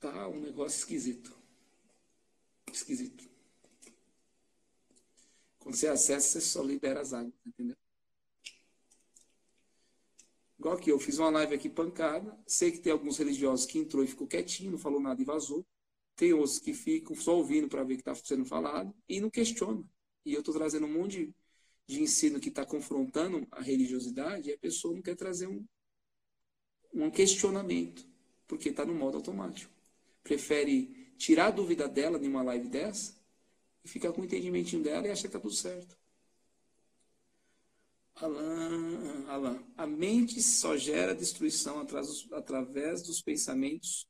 [0.00, 1.32] Tá um negócio esquisito.
[2.72, 3.30] Esquisito.
[5.60, 7.76] Quando você acessa, você só libera as águas, entendeu?
[10.58, 12.36] Igual aqui, eu fiz uma live aqui pancada.
[12.44, 15.64] Sei que tem alguns religiosos que entrou e ficou quietinho, não falou nada e vazou.
[16.22, 19.28] Tem outros que ficam só ouvindo para ver o que está sendo falado e não
[19.28, 19.84] questionam.
[20.24, 21.34] E eu estou trazendo um monte de,
[21.84, 25.66] de ensino que está confrontando a religiosidade e a pessoa não quer trazer um,
[26.94, 28.06] um questionamento,
[28.46, 29.74] porque está no modo automático.
[30.22, 33.16] Prefere tirar a dúvida dela em uma live dessa
[33.84, 35.98] e ficar com o entendimentinho dela e achar que está tudo certo.
[38.14, 41.84] Alan, Alan, a mente só gera destruição
[42.30, 44.06] através dos pensamentos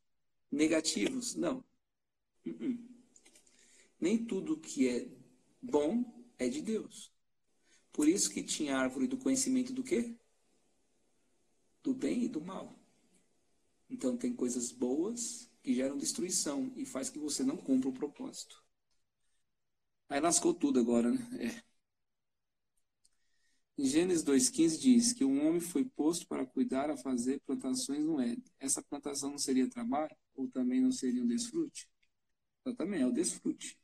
[0.50, 1.34] negativos?
[1.34, 1.64] Não.
[2.44, 2.78] Uh -uh.
[4.00, 5.08] Nem tudo que é
[5.60, 6.04] bom
[6.38, 7.12] é de Deus.
[7.92, 10.16] Por isso que tinha árvore do conhecimento do quê?
[11.82, 12.78] Do bem e do mal.
[13.88, 18.62] Então tem coisas boas que geram destruição e faz que você não cumpra o propósito.
[20.08, 21.28] Aí lascou tudo agora, né?
[21.38, 21.62] É.
[23.78, 28.20] Em Gênesis 2,15 diz que um homem foi posto para cuidar a fazer plantações no
[28.20, 28.44] Éden.
[28.58, 30.14] Essa plantação não seria trabalho?
[30.34, 31.88] Ou também não seria um desfrute?
[32.76, 33.78] Também é o desfrute.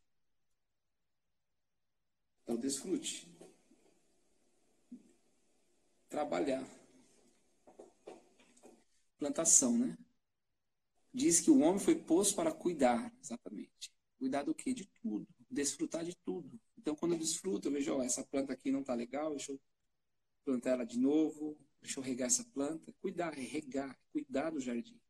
[2.47, 3.29] É o desfrute.
[6.09, 6.67] Trabalhar.
[9.19, 9.99] Plantação, né?
[11.13, 13.93] Diz que o homem foi posto para cuidar, exatamente.
[14.19, 14.73] Cuidar do quê?
[14.73, 15.27] De tudo.
[15.51, 16.61] Desfrutar de tudo.
[16.77, 19.61] Então, quando eu desfruto, eu vejo, ó, essa planta aqui não está legal, deixa eu
[20.45, 22.95] plantar ela de novo, deixa eu regar essa planta.
[23.01, 25.01] Cuidar, é regar, cuidar do jardim.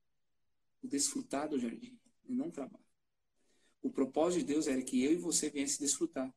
[0.82, 2.87] O desfrutar do jardim, e não trabalho.
[3.82, 6.34] O propósito de Deus era que eu e você viesse desfrutar.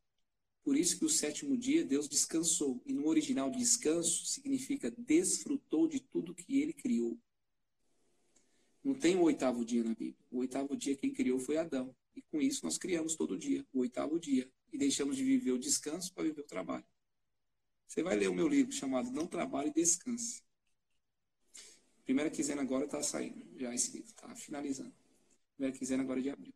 [0.64, 2.82] Por isso que o sétimo dia Deus descansou.
[2.86, 7.18] E no original descanso significa desfrutou de tudo que ele criou.
[8.84, 10.26] Não tem o oitavo dia na Bíblia.
[10.30, 11.96] O oitavo dia quem criou foi Adão.
[12.16, 14.50] E com isso nós criamos todo dia, o oitavo dia.
[14.72, 16.86] E deixamos de viver o descanso para viver o trabalho.
[17.88, 20.42] Você vai ler o meu livro chamado Não Trabalhe e Descanse.
[22.06, 23.46] Primeira quinzena agora está saindo.
[23.60, 24.94] Já esse livro está finalizando.
[25.56, 26.54] Primeira quinzena agora é de abril.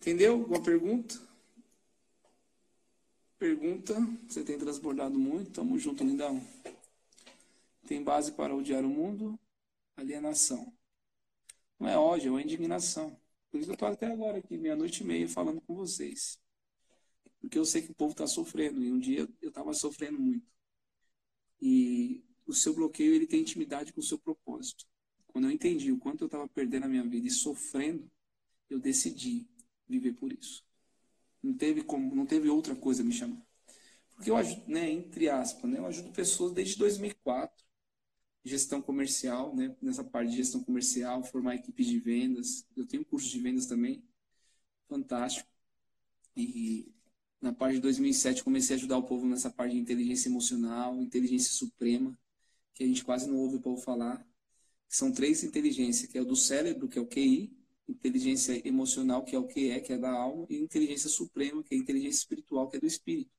[0.00, 0.34] Entendeu?
[0.34, 1.20] Alguma pergunta?
[3.38, 3.94] Pergunta.
[4.28, 5.50] Você tem transbordado muito.
[5.52, 6.40] Tamo junto, lindão.
[7.86, 9.38] Tem base para odiar o mundo?
[9.96, 10.72] Alienação.
[11.78, 13.18] Não é ódio, é uma indignação.
[13.50, 16.38] Por isso eu estou até agora aqui, meia-noite e meia, falando com vocês.
[17.40, 18.82] Porque eu sei que o povo está sofrendo.
[18.82, 20.46] E um dia eu estava sofrendo muito.
[21.60, 24.86] E o seu bloqueio, ele tem intimidade com o seu propósito.
[25.26, 28.10] Quando eu entendi o quanto eu estava perdendo a minha vida e sofrendo,
[28.70, 29.46] eu decidi
[29.88, 30.64] viver por isso.
[31.42, 33.40] Não teve como, não teve outra coisa me chamar.
[34.14, 37.64] Porque eu ajudo, né, entre aspas, né, eu ajudo pessoas desde 2004,
[38.44, 42.66] gestão comercial, né, nessa parte de gestão comercial, formar equipes de vendas.
[42.76, 44.02] Eu tenho curso de vendas também,
[44.88, 45.48] fantástico.
[46.36, 46.92] E
[47.40, 51.52] na parte de 2007 comecei a ajudar o povo nessa parte de inteligência emocional, inteligência
[51.52, 52.18] suprema,
[52.74, 54.26] que a gente quase não ouve o povo falar.
[54.88, 57.55] São três inteligências, que é o do cérebro, que é o QI,
[57.88, 61.74] inteligência emocional, que é o que é, que é da alma, e inteligência suprema, que
[61.74, 63.30] é a inteligência espiritual, que é do espírito.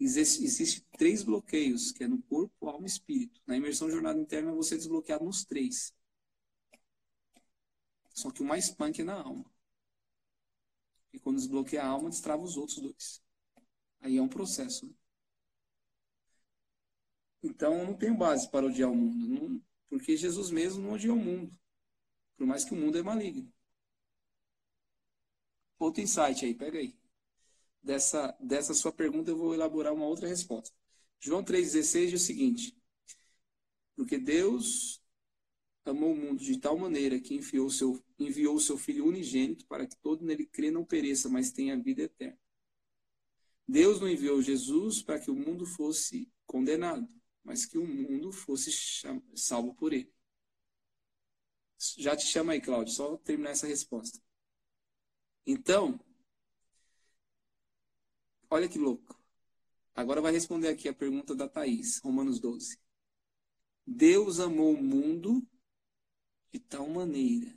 [0.00, 3.40] Existem existe três bloqueios, que é no corpo, alma e espírito.
[3.46, 5.94] Na imersão jornada interna, você é desbloqueado nos três.
[8.14, 9.44] Só que o mais punk é na alma.
[11.12, 13.22] E quando desbloqueia a alma, destrava os outros dois.
[14.00, 14.86] Aí é um processo.
[14.86, 14.94] Né?
[17.42, 19.28] Então, eu não tenho base para odiar o mundo.
[19.28, 21.56] Não, porque Jesus mesmo não odiou o mundo.
[22.36, 23.51] Por mais que o mundo é maligno.
[25.82, 26.96] Outro insight aí, pega aí.
[27.82, 30.72] Dessa, dessa sua pergunta eu vou elaborar uma outra resposta.
[31.18, 32.78] João 3,16 diz o seguinte:
[33.96, 35.02] Porque Deus
[35.84, 39.96] amou o mundo de tal maneira que enviou seu, enviou seu Filho unigênito para que
[39.96, 42.38] todo nele crê não pereça, mas tenha vida eterna.
[43.66, 47.08] Deus não enviou Jesus para que o mundo fosse condenado,
[47.42, 48.70] mas que o mundo fosse
[49.34, 50.12] salvo por ele.
[51.98, 54.20] Já te chama aí, Cláudio, só terminar essa resposta.
[55.46, 55.98] Então,
[58.50, 59.20] olha que louco.
[59.94, 62.78] Agora vai responder aqui a pergunta da Thaís, Romanos 12.
[63.86, 65.46] Deus amou o mundo
[66.52, 67.52] de tal maneira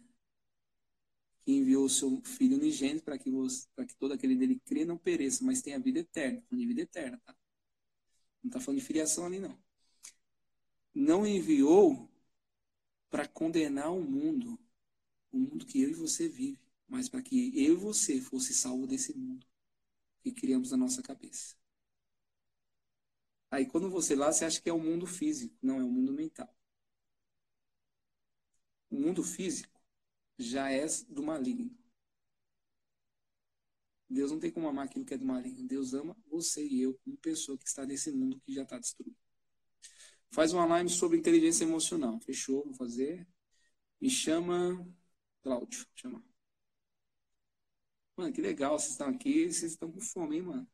[1.45, 5.43] que enviou o seu Filho unigênito para que, que todo aquele dele crê não pereça,
[5.43, 6.41] mas tenha vida eterna.
[6.49, 7.35] Falando de vida eterna, tá?
[8.43, 9.57] Não está falando de filiação ali, não.
[10.93, 12.09] Não enviou
[13.09, 14.59] para condenar o mundo,
[15.31, 18.87] o mundo que eu e você vive, mas para que eu e você fosse salvo
[18.87, 19.45] desse mundo
[20.21, 21.55] que criamos na nossa cabeça.
[23.51, 26.11] Aí quando você lá, você acha que é o mundo físico, não é o mundo
[26.13, 26.53] mental.
[28.89, 29.79] O mundo físico
[30.37, 31.75] já é do maligno.
[34.09, 35.67] Deus não tem como amar aquilo que é do maligno.
[35.67, 39.17] Deus ama você e eu, como pessoa que está nesse mundo que já está destruído.
[40.31, 42.19] Faz uma live sobre inteligência emocional.
[42.19, 42.63] Fechou?
[42.65, 43.27] Vou fazer.
[44.01, 44.85] Me chama
[45.41, 45.85] Cláudio.
[45.95, 46.34] Chama.
[48.15, 48.77] Mano, que legal.
[48.77, 49.51] Vocês estão aqui.
[49.51, 50.67] Vocês estão com fome, hein, mano?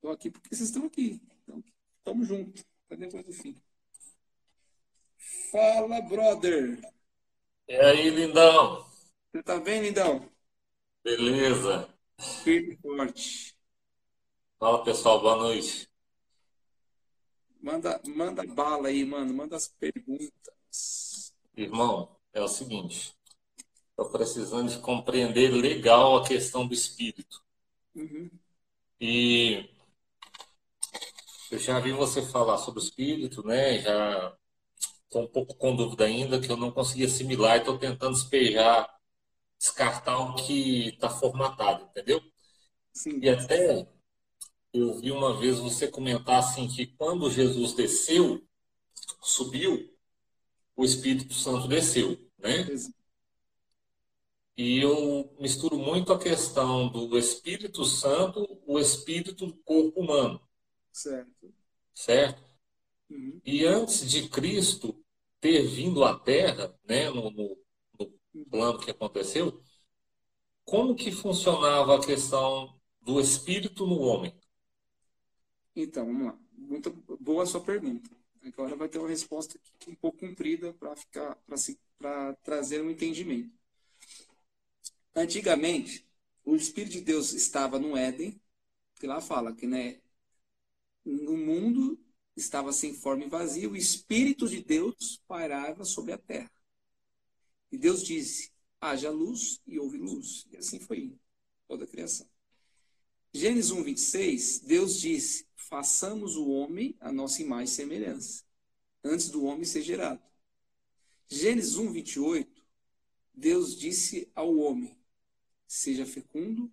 [0.00, 1.20] Tô aqui porque vocês estão aqui.
[1.42, 1.62] Então,
[2.02, 2.64] tamo junto.
[2.86, 3.56] Até depois do fim.
[5.50, 6.80] Fala, brother.
[7.68, 8.84] E aí, lindão?
[9.30, 10.28] Você tá bem, lindão?
[11.04, 11.88] Beleza.
[12.42, 13.56] Firme e forte.
[14.58, 15.20] Fala, pessoal.
[15.20, 15.88] Boa noite.
[17.60, 19.32] Manda, manda bala aí, mano.
[19.32, 21.32] Manda as perguntas.
[21.56, 23.16] Irmão, é o seguinte.
[23.92, 27.42] Estou precisando de compreender legal a questão do espírito.
[27.94, 28.30] Uhum.
[29.00, 29.68] E
[31.50, 33.78] eu já vi você falar sobre o espírito, né?
[33.80, 34.36] Já
[35.04, 38.88] estou um pouco com dúvida ainda, que eu não consegui assimilar e estou tentando despejar,
[39.58, 42.22] descartar o que está formatado, entendeu?
[42.92, 43.18] Sim.
[43.20, 43.86] E até
[44.72, 48.42] eu vi uma vez você comentar assim que quando Jesus desceu,
[49.20, 49.94] subiu,
[50.74, 52.66] o Espírito Santo desceu, né?
[54.56, 60.40] E eu misturo muito a questão do Espírito Santo, o Espírito do corpo humano.
[60.92, 61.54] Certo.
[61.94, 62.42] Certo?
[63.08, 63.40] Uhum.
[63.44, 65.02] E antes de Cristo
[65.40, 67.58] ter vindo à Terra, né, no, no,
[68.34, 69.62] no plano que aconteceu,
[70.64, 74.38] como que funcionava a questão do Espírito no homem?
[75.74, 76.38] Então, vamos lá.
[76.52, 78.08] Muito boa a sua pergunta.
[78.44, 81.38] Agora vai ter uma resposta um pouco comprida para ficar
[81.98, 83.61] para trazer um entendimento.
[85.14, 86.06] Antigamente,
[86.44, 88.40] o Espírito de Deus estava no Éden,
[88.96, 90.00] que lá fala que né,
[91.04, 91.98] no mundo
[92.36, 96.50] estava sem forma e vazio, o Espírito de Deus pairava sobre a terra.
[97.70, 100.46] E Deus disse: haja luz e houve luz.
[100.50, 101.16] E assim foi
[101.68, 102.28] toda a criação.
[103.34, 108.44] Gênesis 1, 26, Deus disse: façamos o homem a nossa imagem e semelhança,
[109.02, 110.22] antes do homem ser gerado.
[111.28, 112.62] Gênesis 1, 28,
[113.34, 115.01] Deus disse ao homem:
[115.74, 116.70] Seja fecundo,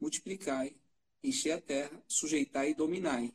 [0.00, 0.74] multiplicai,
[1.22, 3.32] enchei a terra, sujeitai e dominai.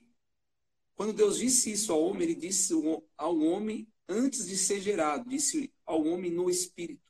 [0.93, 2.73] Quando Deus disse isso ao homem, ele disse
[3.15, 7.01] ao homem antes de ser gerado, disse ao homem no espírito.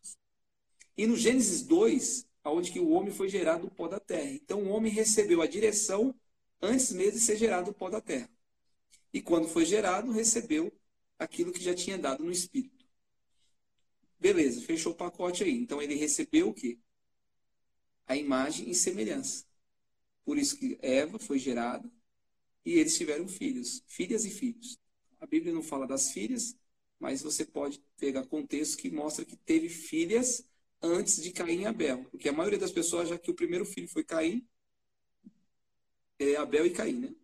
[0.95, 4.29] E no Gênesis 2, aonde que o homem foi gerado do pó da terra.
[4.29, 6.13] Então o homem recebeu a direção
[6.61, 8.29] antes mesmo de ser gerado do pó da terra.
[9.11, 10.71] E quando foi gerado, recebeu
[11.17, 12.85] aquilo que já tinha dado no espírito.
[14.19, 15.57] Beleza, fechou o pacote aí.
[15.57, 16.77] Então ele recebeu o quê?
[18.07, 19.45] A imagem e semelhança.
[20.23, 21.89] Por isso que Eva foi gerada
[22.65, 24.79] e eles tiveram filhos, filhas e filhos.
[25.19, 26.55] A Bíblia não fala das filhas,
[26.99, 30.43] mas você pode pegar contexto que mostra que teve filhas
[30.81, 32.05] antes de Caim e Abel.
[32.05, 34.47] Porque a maioria das pessoas já que o primeiro filho foi Caim,
[36.19, 37.15] é Abel e Caim, né?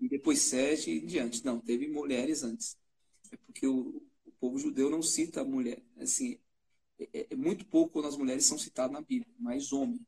[0.00, 1.44] E depois Sete e diante.
[1.44, 2.76] Não, teve mulheres antes.
[3.30, 5.82] É porque o, o povo judeu não cita a mulher.
[5.96, 6.38] Assim,
[7.12, 10.00] é, é muito pouco quando as mulheres são citadas na Bíblia, mais homem.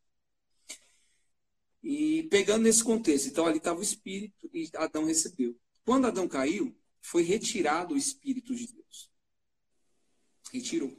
[1.83, 5.55] E pegando nesse contexto, então ali estava o Espírito e Adão recebeu.
[5.85, 9.11] Quando Adão caiu, foi retirado o Espírito de Deus.
[10.51, 10.97] Retirou.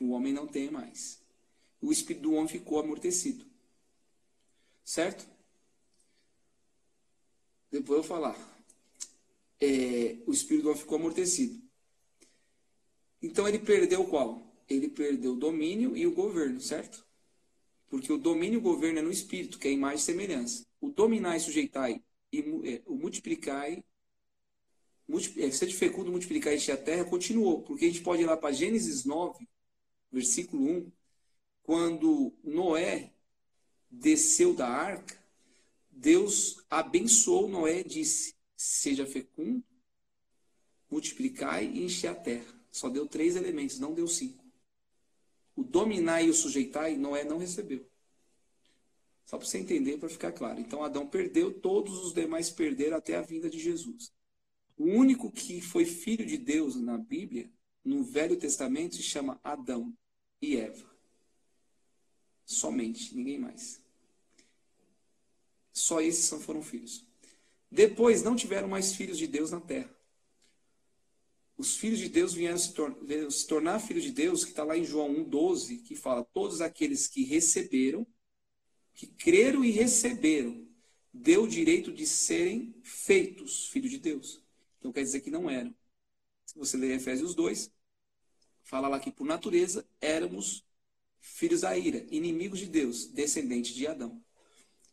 [0.00, 1.22] O homem não tem mais.
[1.80, 3.46] O Espírito do homem ficou amortecido.
[4.84, 5.24] Certo?
[7.70, 8.36] Depois eu vou falar.
[9.60, 11.62] É, o Espírito do homem ficou amortecido.
[13.22, 14.47] Então ele perdeu qual?
[14.68, 17.06] Ele perdeu o domínio e o governo, certo?
[17.88, 20.66] Porque o domínio e o governo é no espírito, que é a imagem e semelhança.
[20.80, 22.02] O dominar e sujeitar e
[22.64, 23.70] é, o multiplicar
[25.08, 27.62] multi, é, ser fecundo, multiplicar e encher a terra continuou.
[27.62, 29.48] Porque a gente pode ir lá para Gênesis 9,
[30.12, 30.92] versículo 1,
[31.62, 33.12] quando Noé
[33.90, 35.18] desceu da arca,
[35.90, 39.64] Deus abençoou Noé e disse: Seja fecundo,
[40.90, 42.58] multiplicai e encher a terra.
[42.70, 44.47] Só deu três elementos, não deu cinco.
[45.58, 47.84] O dominar e o sujeitar, Noé não recebeu.
[49.26, 50.60] Só para você entender, para ficar claro.
[50.60, 54.12] Então Adão perdeu, todos os demais perderam até a vinda de Jesus.
[54.76, 57.50] O único que foi filho de Deus na Bíblia,
[57.84, 59.92] no Velho Testamento, se chama Adão
[60.40, 60.88] e Eva.
[62.44, 63.82] Somente, ninguém mais.
[65.72, 67.04] Só esses foram filhos.
[67.68, 69.97] Depois não tiveram mais filhos de Deus na terra
[71.58, 72.96] os filhos de Deus vieram se, tor
[73.30, 77.08] se tornar filhos de Deus, que está lá em João 1,12, que fala: todos aqueles
[77.08, 78.06] que receberam,
[78.94, 80.64] que creram e receberam,
[81.12, 84.40] deu o direito de serem feitos filhos de Deus.
[84.78, 85.74] Então quer dizer que não eram.
[86.46, 87.72] Se você ler Efésios 2,
[88.62, 90.64] fala lá que por natureza éramos
[91.18, 94.22] filhos da ira, inimigos de Deus, descendentes de Adão.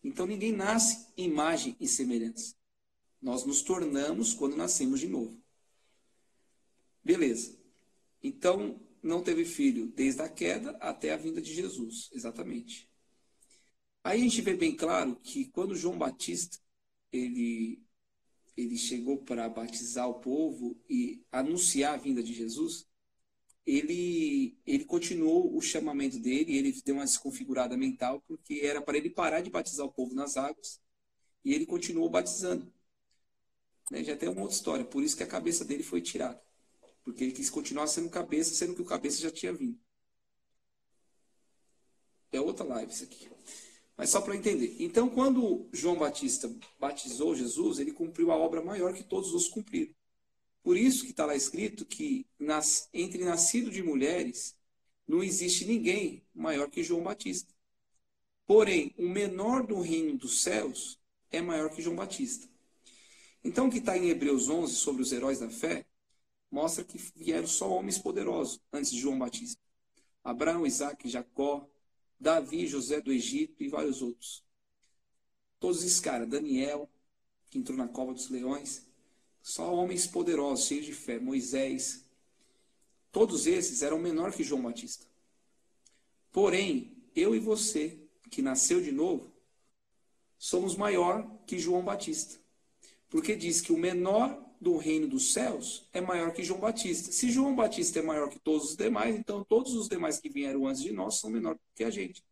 [0.04, 2.56] Então ninguém nasce imagem e semelhança.
[3.22, 5.45] Nós nos tornamos quando nascemos de novo.
[7.06, 7.56] Beleza.
[8.24, 12.90] Então, não teve filho desde a queda até a vinda de Jesus, exatamente.
[14.04, 16.58] Aí a gente vê bem claro que quando João Batista
[17.12, 17.82] ele
[18.58, 22.88] ele chegou para batizar o povo e anunciar a vinda de Jesus,
[23.66, 29.10] ele ele continuou o chamamento dele, ele deu uma desconfigurada mental porque era para ele
[29.10, 30.82] parar de batizar o povo nas águas
[31.46, 32.72] e ele continuou batizando.
[33.92, 34.04] Né?
[34.04, 36.45] Já tem uma outra história, por isso que a cabeça dele foi tirada.
[37.06, 39.80] Porque ele quis continuar sendo cabeça, sendo que o cabeça já tinha vindo.
[42.32, 43.30] É outra live isso aqui.
[43.96, 44.76] Mas só para entender.
[44.80, 49.94] Então, quando João Batista batizou Jesus, ele cumpriu a obra maior que todos os cumpriram.
[50.64, 54.58] Por isso que está lá escrito que nas, entre nascido de mulheres
[55.08, 57.54] não existe ninguém maior que João Batista.
[58.48, 61.00] Porém, o menor do reino dos céus
[61.32, 62.50] é maior que João Batista.
[63.44, 65.86] Então, o que está em Hebreus 11 sobre os heróis da fé
[66.56, 69.62] mostra que vieram só homens poderosos antes de João Batista.
[70.24, 71.70] Abraão, Isaac, Jacó,
[72.18, 74.42] Davi, José do Egito e vários outros.
[75.60, 76.90] Todos esses caras, Daniel,
[77.50, 78.88] que entrou na cova dos leões,
[79.42, 82.06] só homens poderosos, cheios de fé, Moisés.
[83.12, 85.06] Todos esses eram menor que João Batista.
[86.32, 88.00] Porém, eu e você,
[88.32, 89.30] que nasceu de novo,
[90.38, 92.40] somos maior que João Batista.
[93.10, 97.12] Porque diz que o menor do reino dos céus é maior que João Batista.
[97.12, 100.66] Se João Batista é maior que todos os demais, então todos os demais que vieram
[100.66, 102.24] antes de nós são menor que a gente.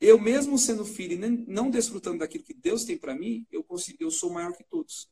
[0.00, 3.98] Eu mesmo sendo filho e não desfrutando daquilo que Deus tem para mim, eu consigo,
[4.00, 5.06] eu sou maior que todos.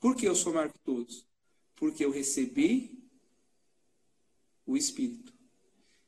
[0.00, 1.26] Por que eu sou maior que todos?
[1.76, 2.98] Porque eu recebi
[4.64, 5.34] o Espírito.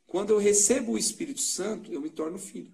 [0.07, 2.73] Quando eu recebo o Espírito Santo, eu me torno filho.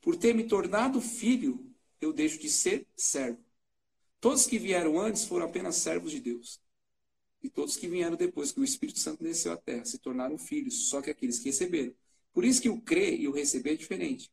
[0.00, 3.49] Por ter me tornado filho, eu deixo de ser servo.
[4.20, 6.60] Todos que vieram antes foram apenas servos de Deus.
[7.42, 10.88] E todos que vieram depois que o Espírito Santo desceu à terra se tornaram filhos,
[10.88, 11.94] só que aqueles que receberam.
[12.32, 14.30] Por isso que o crer e o receber é diferente.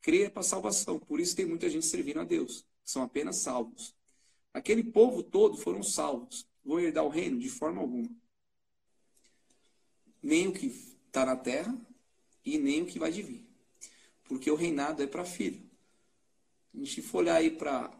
[0.00, 2.64] Crer é para salvação, por isso tem muita gente servindo a Deus.
[2.82, 3.94] São apenas salvos.
[4.54, 6.46] Aquele povo todo foram salvos.
[6.64, 8.08] Vão herdar o reino de forma alguma.
[10.22, 11.76] Nem o que está na terra
[12.44, 13.46] e nem o que vai de vir.
[14.24, 15.62] Porque o reinado é para filho.
[16.74, 17.92] A gente for olhar aí para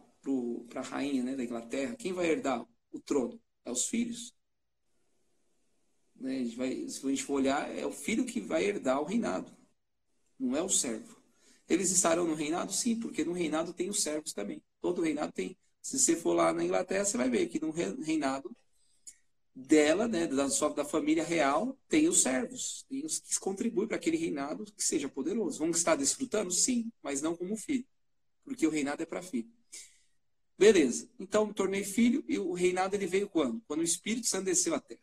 [0.69, 3.39] para a rainha né, da Inglaterra, quem vai herdar o trono?
[3.65, 4.33] É os filhos.
[6.15, 9.05] Né, a vai, se a gente for olhar, é o filho que vai herdar o
[9.05, 9.55] reinado,
[10.39, 11.15] não é o servo.
[11.69, 12.71] Eles estarão no reinado?
[12.71, 14.63] Sim, porque no reinado tem os servos também.
[14.81, 15.57] Todo reinado tem.
[15.81, 18.55] Se você for lá na Inglaterra, você vai ver que no reinado
[19.55, 23.97] dela, né, da, sua, da família real, tem os servos, tem os que contribuem para
[23.97, 25.59] aquele reinado que seja poderoso.
[25.59, 26.51] Vão estar desfrutando?
[26.51, 27.85] Sim, mas não como filho,
[28.43, 29.51] porque o reinado é para filho.
[30.57, 31.09] Beleza.
[31.19, 33.61] Então me tornei filho e o reinado ele veio quando?
[33.67, 35.01] Quando o Espírito Santo desceu à terra.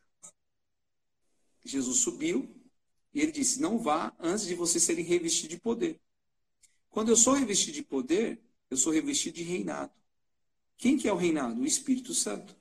[1.65, 2.55] Jesus subiu
[3.13, 6.01] e ele disse: Não vá antes de vocês serem revestidos de poder.
[6.91, 9.93] Quando eu sou revestido de poder, eu sou revestido de reinado.
[10.77, 11.61] Quem que é o reinado?
[11.61, 12.57] O Espírito Santo.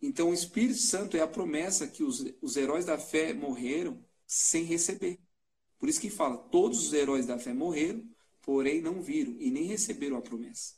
[0.00, 4.64] Então o Espírito Santo é a promessa que os, os heróis da fé morreram sem
[4.64, 5.18] receber.
[5.78, 8.06] Por isso que fala: todos os heróis da fé morreram,
[8.42, 10.77] porém não viram e nem receberam a promessa.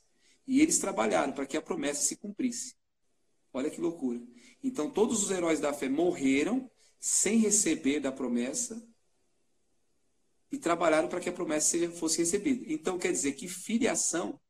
[0.51, 2.75] E eles trabalharam para que a promessa se cumprisse.
[3.53, 4.21] Olha que loucura.
[4.61, 8.85] Então todos os heróis da fé morreram sem receber da promessa
[10.51, 12.65] e trabalharam para que a promessa fosse recebida.
[12.67, 14.41] Então quer dizer que filiação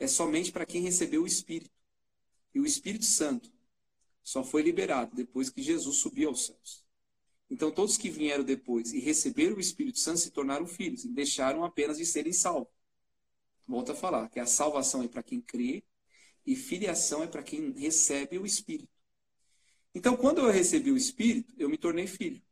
[0.00, 1.70] é somente para quem recebeu o Espírito.
[2.52, 3.52] E o Espírito Santo
[4.24, 6.84] só foi liberado depois que Jesus subiu aos céus.
[7.48, 11.64] Então todos que vieram depois e receberam o Espírito Santo se tornaram filhos e deixaram
[11.64, 12.79] apenas de serem salvos.
[13.70, 15.84] Volto a falar que a salvação é para quem crê
[16.44, 18.90] e filiação é para quem recebe o Espírito.
[19.94, 22.42] Então, quando eu recebi o Espírito, eu me tornei filho.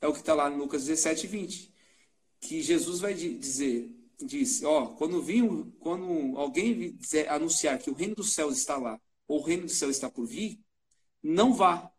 [0.00, 1.70] É o que está lá em Lucas 17, 20.
[2.40, 8.14] Que Jesus vai dizer, diz, ó, quando, vim, quando alguém dizer, anunciar que o reino
[8.14, 8.98] dos céus está lá,
[9.28, 10.58] ou o reino dos céus está por vir,
[11.22, 11.92] não vá,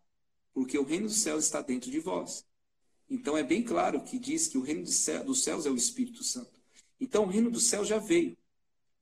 [0.52, 2.44] porque o reino dos céus está dentro de vós.
[3.08, 6.55] Então é bem claro que diz que o reino dos céus é o Espírito Santo.
[7.00, 8.38] Então o reino do céu já veio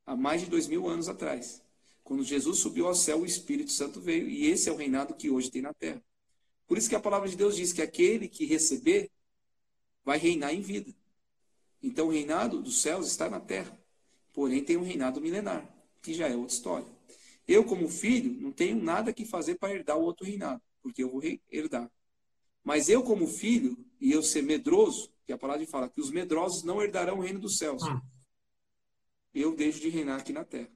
[0.05, 1.61] há mais de dois mil anos atrás.
[2.03, 5.29] Quando Jesus subiu ao céu, o Espírito Santo veio e esse é o reinado que
[5.29, 6.03] hoje tem na terra.
[6.67, 9.09] Por isso que a palavra de Deus diz que aquele que receber
[10.03, 10.93] vai reinar em vida.
[11.81, 13.77] Então o reinado dos céus está na terra.
[14.33, 15.69] Porém tem um reinado milenar,
[16.01, 16.87] que já é outra história.
[17.47, 21.09] Eu, como filho, não tenho nada que fazer para herdar o outro reinado, porque eu
[21.09, 21.21] vou
[21.51, 21.91] herdar.
[22.63, 26.63] Mas eu, como filho, e eu ser medroso, que a palavra fala que os medrosos
[26.63, 27.83] não herdarão o reino dos céus.
[27.83, 27.99] Hum.
[29.33, 30.69] Eu deixo de reinar aqui na terra.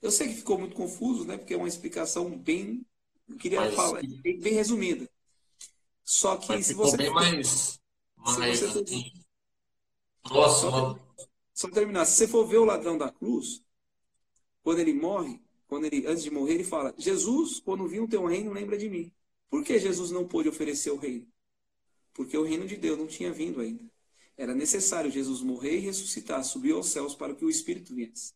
[0.00, 1.36] Eu sei que ficou muito confuso, né?
[1.36, 2.86] Porque é uma explicação bem,
[3.28, 5.10] eu queria Mas, falar, bem, bem, resumida.
[6.04, 7.80] Só que se você bem mais,
[8.16, 9.12] mais se você
[10.30, 10.98] Nossa, só,
[11.52, 13.62] só terminar, se você for ver o ladrão da cruz,
[14.62, 18.24] quando ele morre, quando ele antes de morrer, ele fala: Jesus, quando vi o teu
[18.26, 19.12] reino, lembra de mim.
[19.48, 21.26] Por que Jesus não pôde oferecer o reino?
[22.16, 23.84] Porque o reino de Deus não tinha vindo ainda.
[24.38, 28.32] Era necessário Jesus morrer e ressuscitar, subir aos céus para que o Espírito viesse.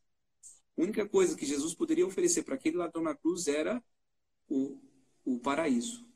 [0.76, 3.82] A única coisa que Jesus poderia oferecer para aquele ladrão na cruz era
[4.46, 4.78] o,
[5.24, 6.06] o paraíso.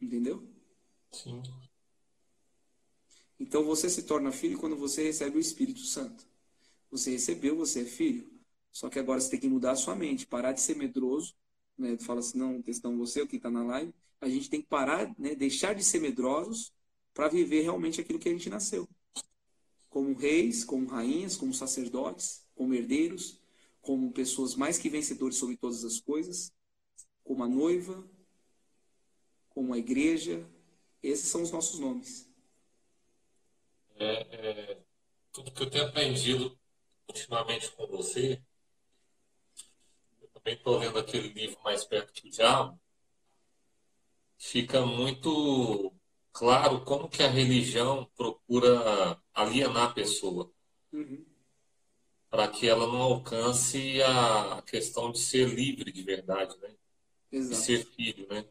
[0.00, 0.48] Entendeu?
[1.12, 1.42] Sim.
[3.38, 6.26] Então você se torna filho quando você recebe o Espírito Santo.
[6.90, 8.30] Você recebeu, você é filho.
[8.72, 11.34] Só que agora você tem que mudar a sua mente, parar de ser medroso.
[11.76, 11.98] Né?
[11.98, 13.92] Fala assim, não, questão você, o que está na live.
[14.20, 15.34] A gente tem que parar, né?
[15.34, 16.72] deixar de ser medrosos
[17.14, 18.88] para viver realmente aquilo que a gente nasceu.
[19.88, 23.40] Como reis, como rainhas, como sacerdotes, como herdeiros,
[23.80, 26.52] como pessoas mais que vencedores sobre todas as coisas,
[27.24, 28.08] como a noiva,
[29.50, 30.48] como a igreja.
[31.02, 32.28] Esses são os nossos nomes.
[33.96, 34.82] É, é,
[35.32, 36.58] tudo que eu tenho aprendido
[37.08, 38.40] ultimamente com você,
[40.20, 42.80] eu também estou lendo aquele livro Mais Perto que o Diabo,
[44.38, 45.92] fica muito
[46.32, 50.50] claro como que a religião procura alienar a pessoa.
[50.92, 51.24] Uhum.
[52.30, 56.74] Para que ela não alcance a questão de ser livre de verdade, né?
[57.32, 57.60] Exato.
[57.60, 58.46] De ser filho, né?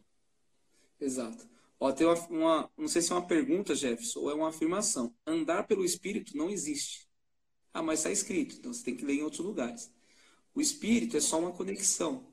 [1.00, 1.48] Exato.
[1.80, 5.14] Ó, tem uma, uma, não sei se é uma pergunta, Jefferson, ou é uma afirmação.
[5.24, 7.08] Andar pelo Espírito não existe.
[7.72, 9.92] Ah, mas está escrito, então você tem que ler em outros lugares.
[10.54, 12.26] O Espírito é só uma conexão.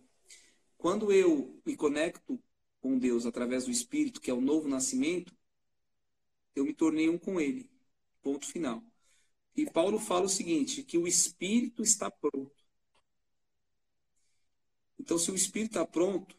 [0.77, 2.41] Quando eu me conecto
[2.85, 5.35] com Deus através do Espírito, que é o novo nascimento,
[6.55, 7.67] eu me tornei um com Ele.
[8.21, 8.83] Ponto final.
[9.55, 12.63] E Paulo fala o seguinte, que o Espírito está pronto.
[14.99, 16.37] Então, se o Espírito está pronto,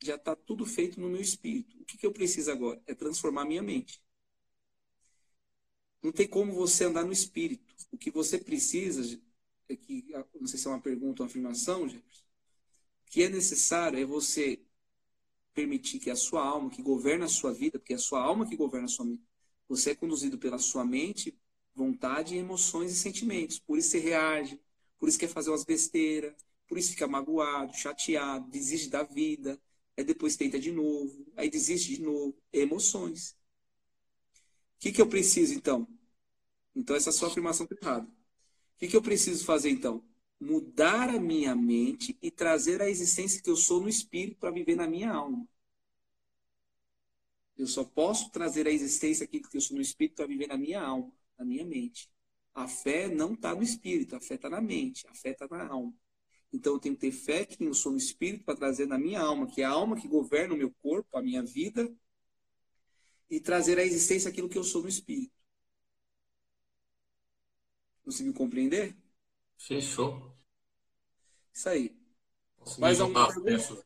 [0.00, 1.76] já está tudo feito no meu espírito.
[1.80, 2.80] O que, que eu preciso agora?
[2.86, 4.00] É transformar minha mente.
[6.00, 7.74] Não tem como você andar no espírito.
[7.90, 9.20] O que você precisa,
[9.68, 10.06] é que,
[10.38, 12.24] não sei se é uma pergunta ou uma afirmação, Jefferson,
[13.06, 14.64] que é necessário é você
[15.54, 18.46] permitir que a sua alma, que governa a sua vida, porque é a sua alma
[18.48, 19.22] que governa a sua mente,
[19.68, 21.36] você é conduzido pela sua mente,
[21.74, 23.58] vontade, emoções e sentimentos.
[23.58, 24.60] Por isso você reage,
[24.98, 26.34] por isso quer fazer umas besteiras,
[26.66, 29.60] por isso fica magoado, chateado, desiste da vida,
[29.96, 32.36] aí depois tenta de novo, aí desiste de novo.
[32.52, 33.36] É emoções.
[34.76, 35.86] O que, que eu preciso, então?
[36.74, 38.06] Então, essa sua afirmação errada.
[38.06, 38.12] O
[38.78, 40.04] que, que eu preciso fazer, então?
[40.42, 44.74] Mudar a minha mente e trazer a existência que eu sou no espírito para viver
[44.74, 45.46] na minha alma.
[47.56, 50.56] Eu só posso trazer a existência aqui que eu sou no espírito para viver na
[50.56, 52.10] minha alma, na minha mente.
[52.52, 55.64] A fé não está no espírito, a fé está na mente, a fé está na
[55.64, 55.94] alma.
[56.52, 59.20] Então eu tenho que ter fé que eu sou no espírito para trazer na minha
[59.20, 61.88] alma, que é a alma que governa o meu corpo, a minha vida,
[63.30, 65.32] e trazer à existência aquilo que eu sou no espírito.
[68.02, 68.96] Conseguiu compreender?
[69.62, 70.36] Fechou.
[71.52, 71.96] Isso aí.
[72.78, 73.84] Mais alguma pergunta?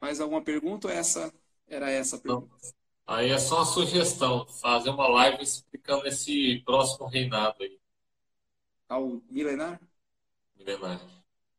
[0.00, 1.32] Mais alguma pergunta ou essa
[1.68, 2.48] era essa a pergunta?
[2.48, 2.74] Não.
[3.06, 7.78] Aí é só uma sugestão, fazer uma live explicando esse próximo reinado aí.
[8.88, 9.80] Ao milenar?
[10.56, 11.00] Milenar.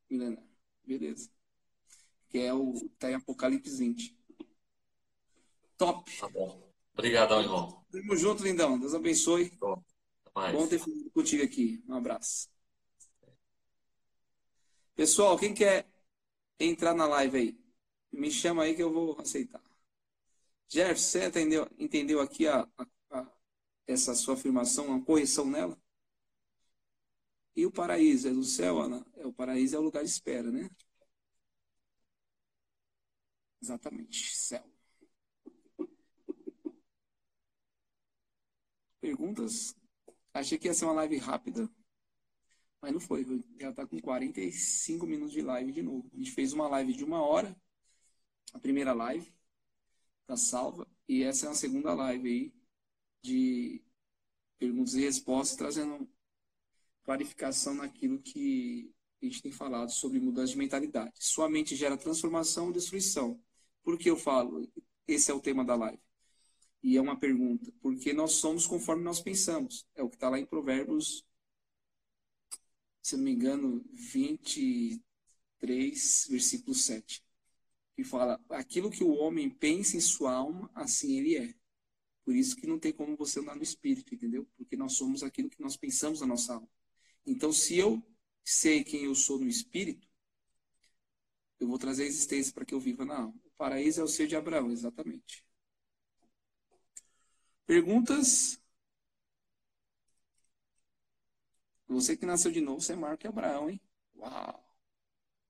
[0.09, 0.43] Milenar.
[0.83, 1.29] Beleza.
[2.29, 2.73] Que é o.
[2.99, 4.17] Tá em Apocalipse 20.
[5.77, 6.17] Top.
[6.19, 6.61] Tá bom.
[6.93, 7.85] Obrigadão, irmão.
[7.89, 8.77] Tamo junto, lindão.
[8.77, 9.51] Deus abençoe.
[9.59, 9.81] Bom,
[10.33, 11.81] bom ter falado contigo aqui.
[11.87, 12.49] Um abraço.
[14.95, 15.87] Pessoal, quem quer
[16.59, 17.59] entrar na live aí?
[18.13, 19.61] Me chama aí que eu vou aceitar.
[20.69, 22.87] Jeff, você entendeu, entendeu aqui a, a,
[23.19, 23.27] a,
[23.87, 25.77] essa sua afirmação, uma correção nela?
[27.55, 29.05] E o paraíso é do céu, Ana?
[29.17, 30.69] É, o paraíso é o lugar de espera, né?
[33.61, 34.63] Exatamente, céu.
[38.99, 39.73] Perguntas?
[40.33, 41.69] Achei que ia ser uma live rápida,
[42.85, 43.25] mas não foi.
[43.59, 46.07] Já está com 45 minutos de live de novo.
[46.13, 47.55] A gente fez uma live de uma hora,
[48.53, 49.33] a primeira live,
[50.27, 52.53] tá salva, e essa é a segunda live aí
[53.23, 53.83] de
[54.59, 56.07] perguntas e respostas, trazendo
[57.03, 61.13] clarificação naquilo que a gente tem falado sobre mudança de mentalidade.
[61.15, 63.41] Sua mente gera transformação e destruição.
[63.81, 64.71] Por que eu falo?
[65.07, 65.99] Esse é o tema da live.
[66.83, 67.73] E é uma pergunta.
[67.81, 69.87] Porque nós somos conforme nós pensamos.
[69.95, 71.25] É o que está lá em Provérbios,
[73.05, 77.23] se não me engano, 23, versículo 7.
[77.95, 81.53] Que fala: aquilo que o homem pensa em sua alma, assim ele é.
[82.23, 84.47] Por isso que não tem como você andar no espírito, entendeu?
[84.57, 86.67] Porque nós somos aquilo que nós pensamos na nossa alma.
[87.27, 88.01] Então, se eu
[88.43, 90.09] sei quem eu sou no espírito,
[91.59, 93.39] eu vou trazer a existência para que eu viva na alma.
[93.45, 95.45] O paraíso é o ser de Abraão, exatamente.
[97.67, 98.59] Perguntas?
[101.87, 103.79] Você que nasceu de novo, você é maior que Abraão, hein?
[104.15, 104.63] Uau!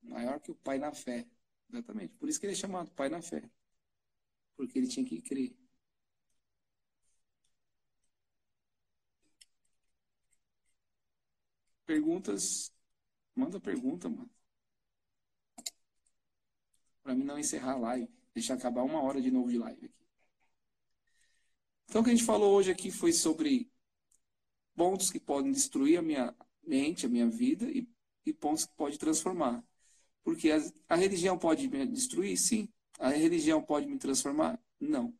[0.01, 1.25] Maior que o pai na fé.
[1.69, 2.13] Exatamente.
[2.15, 3.49] Por isso que ele é chamado pai na fé.
[4.55, 5.55] Porque ele tinha que crer.
[11.85, 12.71] Perguntas.
[13.35, 14.29] Manda pergunta, mano.
[17.03, 18.09] Pra mim não encerrar a live.
[18.33, 20.05] Deixa acabar uma hora de novo de live aqui.
[21.87, 23.71] Então, o que a gente falou hoje aqui foi sobre
[24.75, 27.87] pontos que podem destruir a minha mente, a minha vida, e
[28.25, 29.63] e pontos que pode transformar.
[30.23, 30.57] Porque a,
[30.89, 32.37] a religião pode me destruir?
[32.37, 32.67] Sim.
[32.99, 34.59] A religião pode me transformar?
[34.79, 35.13] Não.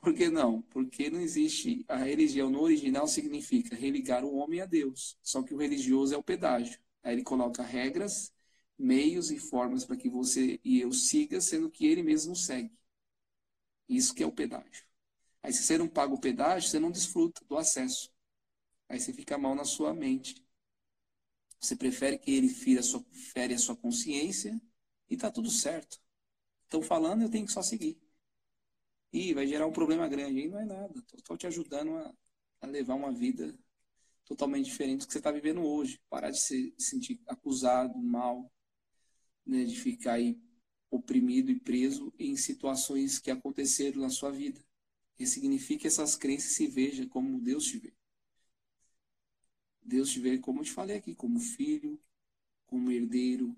[0.00, 0.62] Por que não?
[0.62, 1.84] Porque não existe.
[1.88, 5.18] A religião no original significa religar o homem a Deus.
[5.22, 6.78] Só que o religioso é o pedágio.
[7.02, 8.32] Aí ele coloca regras,
[8.78, 12.72] meios e formas para que você e eu siga, sendo que ele mesmo segue.
[13.88, 14.87] Isso que é o pedágio.
[15.42, 18.10] Aí se você não paga o pedágio, você não desfruta do acesso.
[18.88, 20.44] Aí você fica mal na sua mente.
[21.60, 24.60] Você prefere que ele fere a sua, fere a sua consciência
[25.10, 26.00] e tá tudo certo.
[26.64, 27.98] Estão falando, eu tenho que só seguir.
[29.12, 30.40] E vai gerar um problema grande.
[30.40, 31.04] E não é nada.
[31.16, 32.14] Estou te ajudando a,
[32.60, 33.54] a, levar uma vida
[34.24, 36.00] totalmente diferente do que você está vivendo hoje.
[36.08, 38.52] Parar de se sentir acusado, mal,
[39.46, 40.38] né, de ficar aí
[40.90, 44.62] oprimido e preso em situações que aconteceram na sua vida.
[45.18, 47.92] Ressignifique essas crenças e se veja como Deus te vê.
[49.82, 51.98] Deus te vê, como eu te falei aqui, como filho,
[52.66, 53.56] como herdeiro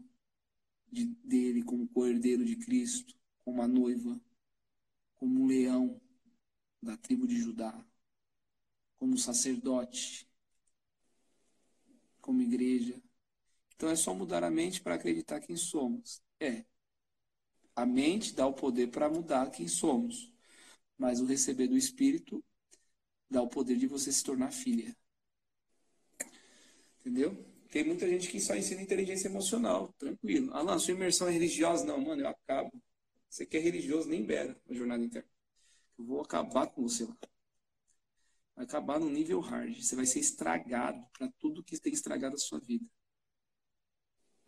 [0.90, 4.20] de, dele, como co-herdeiro de Cristo, como a noiva,
[5.16, 6.00] como um leão
[6.82, 7.84] da tribo de Judá,
[8.98, 10.28] como sacerdote,
[12.20, 13.02] como igreja.
[13.74, 16.22] Então é só mudar a mente para acreditar quem somos.
[16.38, 16.64] É.
[17.74, 20.29] A mente dá o poder para mudar quem somos,
[21.01, 22.44] mas o receber do Espírito
[23.30, 24.94] dá o poder de você se tornar filha.
[27.01, 27.42] Entendeu?
[27.70, 30.53] Tem muita gente que só ensina inteligência emocional, tranquilo.
[30.53, 31.86] Alan, sua imersão é religiosa?
[31.86, 32.70] Não, mano, eu acabo.
[33.30, 35.28] Você que é religioso, nem beira na jornada interna.
[35.98, 37.16] Eu vou acabar com você lá.
[38.55, 39.80] Vai acabar no nível hard.
[39.80, 42.84] Você vai ser estragado para tudo que tem estragado a sua vida.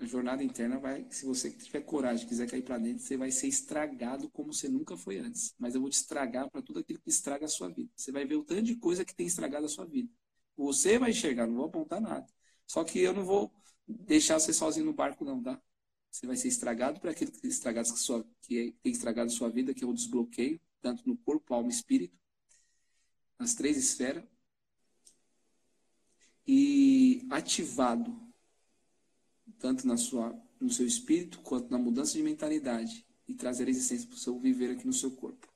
[0.02, 3.46] A jornada interna vai, se você tiver coragem, quiser cair para dentro, você vai ser
[3.46, 5.54] estragado como você nunca foi antes.
[5.56, 7.88] Mas eu vou te estragar para tudo aquilo que estraga a sua vida.
[7.94, 10.10] Você vai ver o tanto de coisa que tem estragado a sua vida.
[10.56, 12.26] Você vai enxergar, não vou apontar nada.
[12.66, 13.54] Só que eu não vou
[13.86, 15.62] deixar você sozinho no barco, não, tá?
[16.10, 19.50] Você vai ser estragado por aquilo que estragado a sua, que tem estragado a sua
[19.50, 22.18] vida, que é o desbloqueio, tanto no corpo, alma e espírito,
[23.38, 24.24] nas três esferas.
[26.44, 28.31] E ativado,
[29.62, 34.08] tanto na sua, no seu espírito, quanto na mudança de mentalidade, e trazer a existência
[34.08, 35.46] para o seu viver aqui no seu corpo.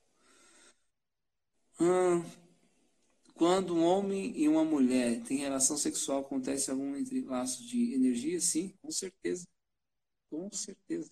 [1.81, 2.25] Hum,
[3.35, 8.41] quando um homem e uma mulher têm relação sexual, acontece algum entre laços de energia?
[8.41, 9.45] Sim, com certeza.
[10.31, 11.11] Com certeza.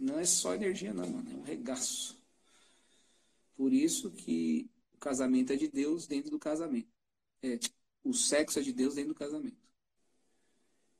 [0.00, 1.30] Não é só energia, não, mano.
[1.30, 2.18] É um regaço.
[3.54, 6.88] Por isso que o casamento é de Deus dentro do casamento.
[7.42, 7.58] É,
[8.02, 9.67] o sexo é de Deus dentro do casamento.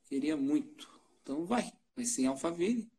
[0.09, 0.89] Queria muito.
[1.21, 1.71] Então vai.
[1.95, 2.91] Vai ser em Alphaville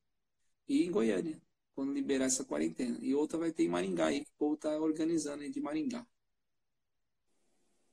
[0.69, 1.43] e em Goiânia,
[1.75, 2.97] quando liberar essa quarentena.
[3.03, 6.07] E outra vai ter em Maringá aí, que o povo está organizando aí de Maringá.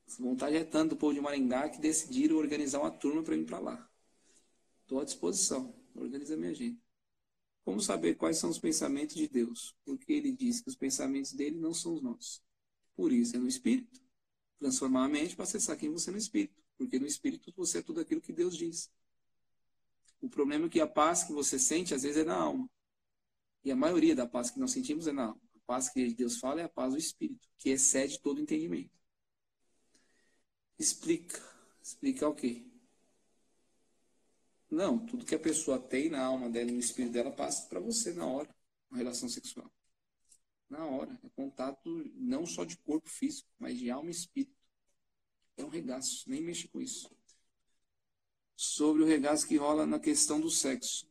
[0.07, 3.45] A vontade é tanto do povo de Maringá que decidiram organizar uma turma para ir
[3.45, 3.89] para lá.
[4.83, 5.75] Estou à disposição.
[5.95, 6.79] Organiza minha agenda.
[7.65, 9.75] Como saber quais são os pensamentos de Deus?
[9.83, 12.41] Porque ele diz que os pensamentos dele não são os nossos.
[12.95, 13.99] Por isso é no Espírito.
[14.59, 16.63] Transformar a mente para acessar quem você é no Espírito.
[16.77, 18.89] Porque no Espírito você é tudo aquilo que Deus diz.
[20.21, 22.69] O problema é que a paz que você sente, às vezes, é na alma.
[23.63, 25.41] E a maioria da paz que nós sentimos é na alma.
[25.55, 28.97] A paz que Deus fala é a paz do Espírito, que excede todo entendimento
[30.77, 31.41] explica.
[31.81, 32.65] Explica o quê?
[34.69, 38.13] Não, tudo que a pessoa tem na alma dela no espírito dela passa para você
[38.13, 38.53] na hora,
[38.89, 39.71] uma relação sexual.
[40.69, 41.17] Na hora.
[41.23, 44.57] É contato não só de corpo físico, mas de alma e espírito.
[45.55, 47.16] É um regaço, nem mexe com isso.
[48.59, 51.07] Sobre o regaço que rola na questão do sexo.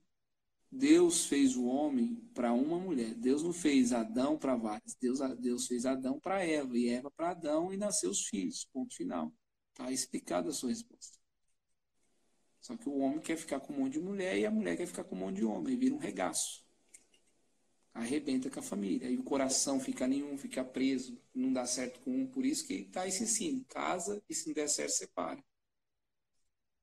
[0.68, 3.14] Deus fez o homem para uma mulher.
[3.14, 4.96] Deus não fez Adão para várias.
[4.96, 8.68] Deus, Deus fez Adão para Eva e Eva para Adão e nasceu os filhos.
[8.72, 9.32] Ponto final.
[9.70, 11.16] Está explicada a sua resposta.
[12.60, 14.86] Só que o homem quer ficar com um monte de mulher e a mulher quer
[14.86, 15.74] ficar com um monte de homem.
[15.74, 16.66] E vira um regaço.
[17.94, 19.06] Arrebenta com a família.
[19.06, 22.26] Aí o coração fica nenhum, fica preso, não dá certo com um.
[22.26, 23.64] Por isso que está esse ensino.
[23.68, 25.40] Casa e se não der certo, separa.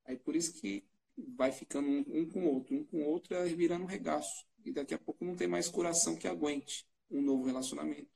[0.04, 0.84] Aí por isso que
[1.16, 4.46] vai ficando um, um com o outro, um com o outro, é virando um regaço.
[4.64, 8.10] E daqui a pouco não tem mais coração que aguente um novo relacionamento.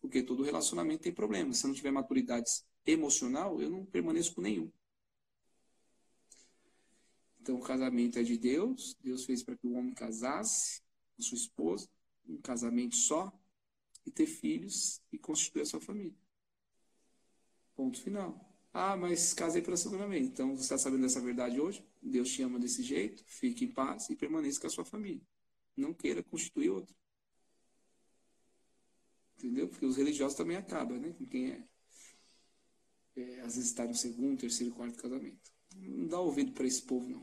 [0.00, 1.58] Porque todo relacionamento tem problemas.
[1.58, 4.70] Se não tiver maturidades emocional, eu não permaneço com nenhum.
[7.40, 8.96] Então, o casamento é de Deus.
[9.00, 10.82] Deus fez para que o homem casasse
[11.16, 11.88] com sua esposa,
[12.28, 13.32] um casamento só,
[14.04, 16.16] e ter filhos e constituir a sua família.
[17.74, 18.45] Ponto final.
[18.78, 20.26] Ah, mas casei pela segunda vez.
[20.26, 21.82] Então, você está sabendo dessa verdade hoje?
[22.02, 25.22] Deus te ama desse jeito, fique em paz e permaneça com a sua família.
[25.74, 26.94] Não queira constituir outra.
[29.38, 29.66] Entendeu?
[29.66, 31.14] Porque os religiosos também acabam, né?
[31.14, 31.64] Com quem é
[33.16, 35.50] é, às vezes está no segundo, terceiro, quarto casamento.
[35.74, 37.22] Não dá ouvido para esse povo, não.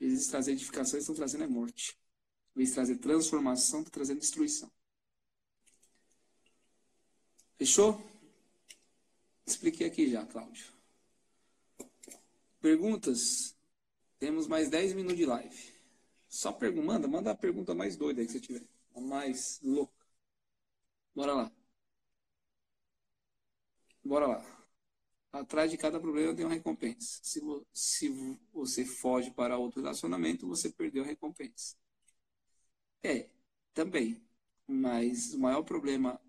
[0.00, 1.96] Eles trazer edificação, eles estão trazendo é morte.
[2.56, 4.68] Em vez trazer transformação, está trazendo destruição.
[7.56, 8.09] Fechou?
[9.50, 10.64] Expliquei aqui já, Cláudio.
[12.60, 13.56] Perguntas?
[14.18, 15.74] Temos mais 10 minutos de live.
[16.28, 18.62] Só pergunta, manda, manda a pergunta mais doida que você tiver.
[18.94, 20.06] A mais louca.
[21.14, 21.52] Bora lá.
[24.04, 24.66] Bora lá.
[25.32, 27.20] Atrás de cada problema tem uma recompensa.
[27.22, 27.40] Se,
[27.72, 28.08] se
[28.52, 31.76] você foge para outro relacionamento, você perdeu a recompensa.
[33.02, 33.28] É,
[33.74, 34.22] também.
[34.66, 36.20] Mas o maior problema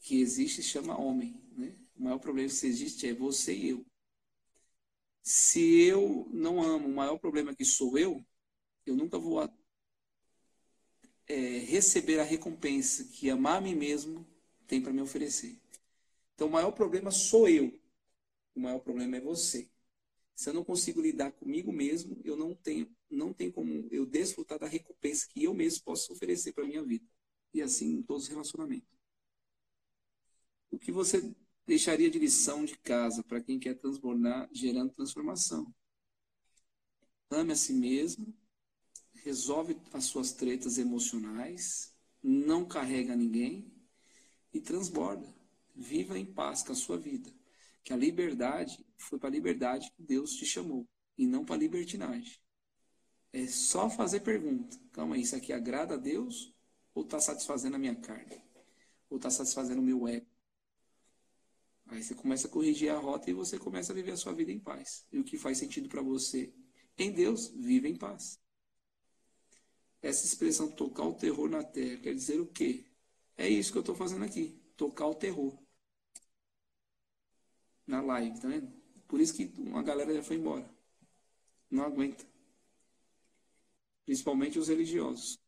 [0.00, 1.41] que existe chama homem.
[2.02, 3.86] O maior problema que existe é você e eu.
[5.22, 8.26] Se eu não amo, o maior problema que sou eu,
[8.84, 9.40] eu nunca vou
[11.28, 14.26] é, receber a recompensa que amar a mim mesmo
[14.66, 15.56] tem para me oferecer.
[16.34, 17.80] Então, o maior problema sou eu.
[18.52, 19.70] O maior problema é você.
[20.34, 24.58] Se eu não consigo lidar comigo mesmo, eu não tenho, não tenho como eu desfrutar
[24.58, 27.06] da recompensa que eu mesmo posso oferecer para minha vida.
[27.54, 28.90] E assim em todos os relacionamentos.
[30.68, 31.32] O que você
[31.66, 35.72] deixaria de lição de casa para quem quer transbordar, gerando transformação?
[37.30, 38.34] Ame a si mesmo,
[39.14, 43.72] resolve as suas tretas emocionais, não carrega ninguém
[44.52, 45.26] e transborda.
[45.74, 47.32] Viva em paz com a sua vida.
[47.82, 50.86] Que a liberdade foi para a liberdade que Deus te chamou
[51.16, 52.38] e não para a libertinagem.
[53.32, 54.78] É só fazer pergunta.
[54.92, 56.52] Calma aí, isso aqui agrada a Deus
[56.94, 58.42] ou está satisfazendo a minha carne?
[59.08, 60.31] Ou está satisfazendo o meu ego?
[61.92, 64.50] Aí você começa a corrigir a rota e você começa a viver a sua vida
[64.50, 65.06] em paz.
[65.12, 66.50] E o que faz sentido para você
[66.96, 68.40] em Deus, vive em paz.
[70.00, 72.86] Essa expressão tocar o terror na terra quer dizer o quê?
[73.36, 75.56] É isso que eu estou fazendo aqui, tocar o terror
[77.86, 78.72] na live, tá vendo?
[79.06, 80.68] Por isso que uma galera já foi embora.
[81.70, 82.24] Não aguenta.
[84.06, 85.41] Principalmente os religiosos.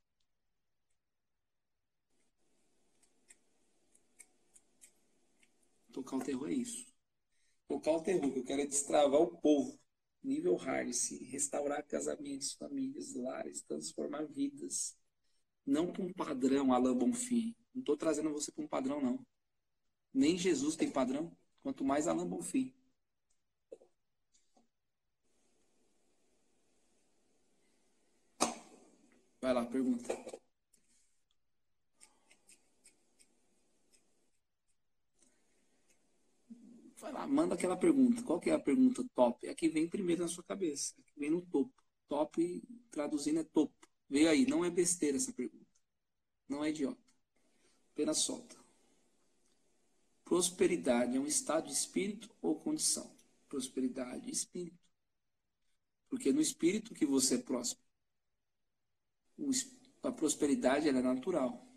[5.95, 6.93] Tocar o terror é isso.
[7.69, 9.79] Tocar o terror, eu quero é destravar o povo.
[10.25, 14.97] Nível hard, se restaurar casamentos, famílias, lares, transformar vidas.
[15.65, 17.55] Não para um padrão, Alain Bonfim.
[17.73, 19.25] Não estou trazendo você para um padrão, não.
[20.13, 21.31] Nem Jesus tem padrão.
[21.63, 22.75] Quanto mais Alain Bonfim.
[29.41, 30.13] Vai lá, pergunta.
[37.05, 38.23] Vai lá, manda aquela pergunta.
[38.23, 39.47] Qual que é a pergunta top?
[39.47, 40.95] É a que vem primeiro na sua cabeça.
[40.97, 41.71] É a que vem no topo.
[42.09, 43.75] Top, traduzindo, é topo.
[44.09, 45.67] Veio aí, não é besteira essa pergunta.
[46.49, 46.99] Não é idiota.
[47.93, 48.57] Apenas solta.
[50.25, 53.15] Prosperidade é um estado de espírito ou condição?
[53.51, 54.79] Prosperidade, espírito.
[56.09, 57.85] Porque no espírito que você é próspero.
[60.03, 61.69] A prosperidade é natural.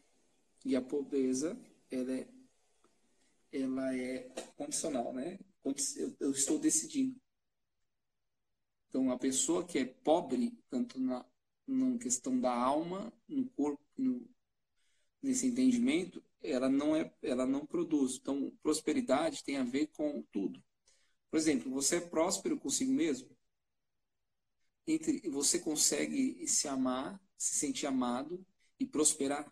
[0.64, 1.60] E a pobreza
[1.92, 2.30] ela é,
[3.52, 5.40] ela é condicional, né?
[6.20, 7.20] Eu, estou decidindo.
[8.90, 11.26] Então, a pessoa que é pobre, tanto na,
[11.68, 14.28] na questão da alma, no corpo, no,
[15.22, 18.16] nesse entendimento, ela não é, ela não produz.
[18.16, 20.64] Então, prosperidade tem a ver com tudo.
[21.30, 23.30] Por exemplo, você é próspero consigo mesmo?
[24.86, 28.46] Entre você consegue se amar, se sentir amado
[28.80, 29.52] e prosperar?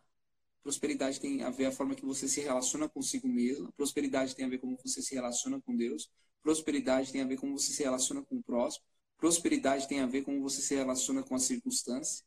[0.66, 3.72] Prosperidade tem a ver a forma que você se relaciona consigo mesmo.
[3.74, 6.10] Prosperidade tem a ver como você se relaciona com Deus.
[6.42, 8.84] Prosperidade tem a ver como você se relaciona com o próximo.
[9.16, 12.26] Prosperidade tem a ver como você se relaciona com a circunstância.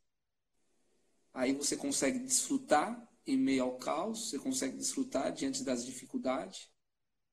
[1.35, 6.71] Aí você consegue desfrutar em meio ao caos, você consegue desfrutar diante das dificuldades.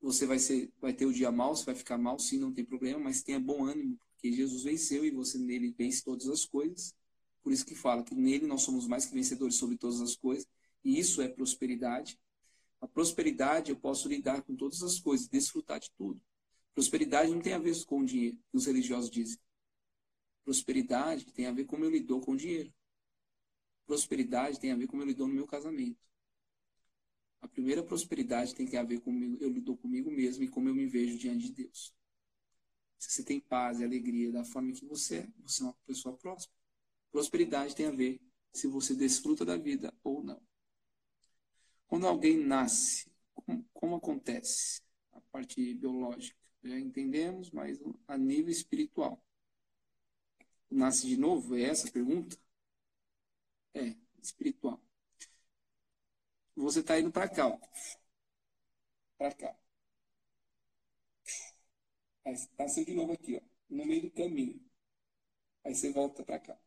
[0.00, 2.64] Você vai, ser, vai ter o dia mal, você vai ficar mal, sim, não tem
[2.64, 6.92] problema, mas tenha bom ânimo, porque Jesus venceu e você nele vence todas as coisas.
[7.44, 10.48] Por isso que fala que nele nós somos mais que vencedores sobre todas as coisas,
[10.86, 12.16] e isso é prosperidade.
[12.80, 16.22] A prosperidade eu posso lidar com todas as coisas, desfrutar de tudo.
[16.72, 19.36] Prosperidade não tem a ver com o dinheiro, que os religiosos dizem.
[20.44, 22.72] Prosperidade tem a ver com como eu lido com o dinheiro.
[23.84, 25.98] Prosperidade tem a ver com como eu lido no meu casamento.
[27.40, 30.74] A primeira prosperidade tem a ver com como eu lido comigo mesmo e como eu
[30.74, 31.92] me vejo diante de Deus.
[32.96, 36.16] Se você tem paz e alegria da forma que você é, você é uma pessoa
[36.16, 36.56] próspera.
[37.10, 38.20] Prosperidade tem a ver
[38.52, 40.40] se você desfruta da vida ou não.
[41.88, 44.82] Quando alguém nasce, como, como acontece?
[45.12, 49.20] A parte biológica, já entendemos, mas a nível espiritual.
[50.70, 51.56] Nasce de novo?
[51.56, 52.36] É essa a pergunta?
[53.74, 54.80] É, espiritual.
[56.56, 57.56] Você está indo para cá.
[59.18, 59.56] Para cá.
[62.26, 64.60] Aí nasceu de novo aqui, ó, no meio do caminho.
[65.64, 66.58] Aí você volta para cá.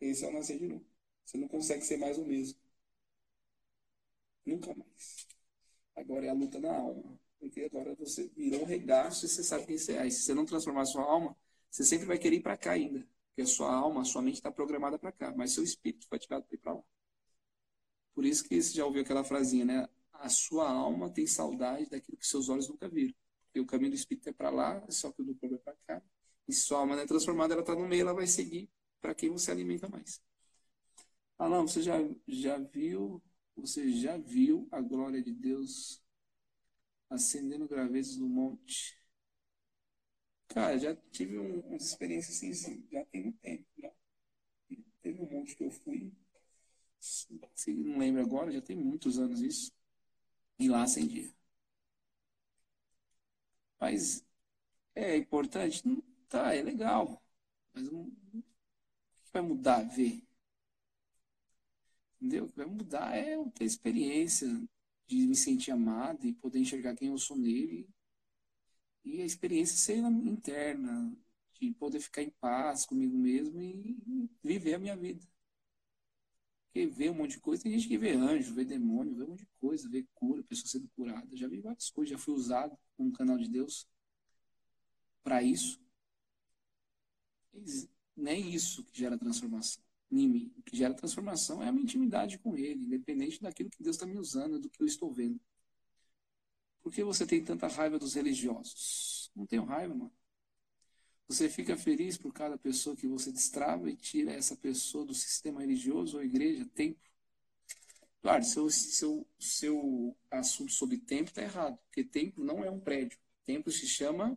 [0.00, 0.84] Esse é o nascer de novo.
[1.24, 2.58] Você não consegue ser mais o mesmo.
[4.44, 5.26] Nunca mais.
[5.96, 7.18] Agora é a luta na alma.
[7.38, 10.06] Porque agora você virou um regaço e você sabe quem você é.
[10.06, 11.36] E se você não transformar sua alma,
[11.70, 13.06] você sempre vai querer ir para cá ainda.
[13.28, 15.32] Porque a sua alma, a sua mente está programada para cá.
[15.34, 16.82] Mas seu espírito te dar para lá.
[18.14, 19.88] Por isso que você já ouviu aquela frasinha, né?
[20.12, 23.14] A sua alma tem saudade daquilo que seus olhos nunca viram.
[23.46, 25.76] Porque o caminho do espírito é para lá, só que o do corpo é para
[25.86, 26.02] cá.
[26.46, 28.68] E se sua alma não é transformada, ela está no meio, ela vai seguir
[29.00, 30.20] para quem você alimenta mais.
[31.38, 31.96] Não, você já,
[32.28, 33.22] já viu,
[33.60, 36.02] você já viu a glória de Deus
[37.10, 38.98] acendendo gravetos no monte?
[40.48, 43.64] Cara, já tive um, uma experiência assim, assim, já tem um tempo.
[43.78, 43.90] Já.
[45.02, 46.10] Teve um monte que eu fui,
[47.54, 49.72] se não lembra agora, já tem muitos anos isso,
[50.58, 51.30] e lá acendia.
[53.80, 54.24] Mas
[54.94, 55.82] é importante?
[56.28, 57.22] Tá, é legal.
[57.74, 58.12] Mas não, o
[59.24, 60.22] que vai mudar ver?
[62.20, 62.44] Entendeu?
[62.44, 64.46] O que vai mudar é eu ter experiência
[65.06, 67.88] de me sentir amado e poder enxergar quem eu sou nele.
[69.02, 71.16] E a experiência ser interna,
[71.58, 75.26] de poder ficar em paz comigo mesmo e viver a minha vida.
[76.66, 79.28] Porque vê um monte de coisa, tem gente que vê anjo, vê demônio, vê um
[79.28, 81.34] monte de coisa, vê cura, pessoa sendo curada.
[81.36, 83.88] Já vi várias coisas, já fui usado como canal de Deus
[85.22, 85.80] para isso.
[88.14, 90.52] Nem isso que gera transformação em mim.
[90.58, 94.06] O que gera transformação é a minha intimidade com Ele, independente daquilo que Deus está
[94.06, 95.40] me usando, do que eu estou vendo.
[96.82, 99.30] Por que você tem tanta raiva dos religiosos?
[99.34, 100.12] Não tenho raiva, mano.
[101.28, 105.60] Você fica feliz por cada pessoa que você destrava e tira essa pessoa do sistema
[105.60, 106.98] religioso ou igreja, tempo.
[108.20, 113.18] Claro, seu, seu, seu assunto sobre tempo está errado, porque tempo não é um prédio.
[113.44, 114.36] Tempo se chama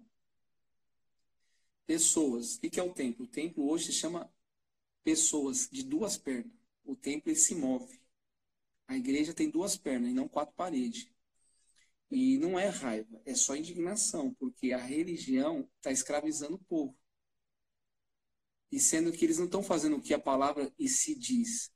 [1.85, 2.55] pessoas.
[2.55, 3.25] O que é o templo?
[3.25, 4.31] O templo hoje se chama
[5.03, 6.53] pessoas de duas pernas.
[6.83, 8.01] O templo se move.
[8.87, 11.09] A igreja tem duas pernas e não quatro paredes.
[12.11, 16.95] E não é raiva, é só indignação, porque a religião está escravizando o povo.
[18.71, 21.71] E sendo que eles não estão fazendo o que a palavra e se diz.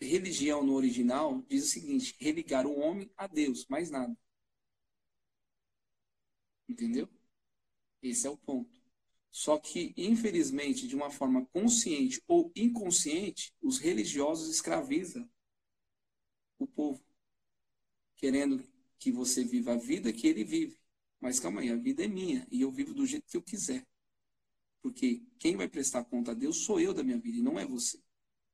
[0.00, 4.16] Religião no original diz o seguinte: religar o homem a Deus, mais nada.
[6.68, 7.08] Entendeu?
[8.02, 8.85] Esse é o ponto.
[9.36, 15.28] Só que, infelizmente, de uma forma consciente ou inconsciente, os religiosos escravizam
[16.58, 17.04] o povo,
[18.16, 18.66] querendo
[18.98, 20.80] que você viva a vida que ele vive.
[21.20, 23.86] Mas calma aí, a vida é minha e eu vivo do jeito que eu quiser.
[24.80, 27.66] Porque quem vai prestar conta a Deus sou eu da minha vida e não é
[27.66, 28.02] você.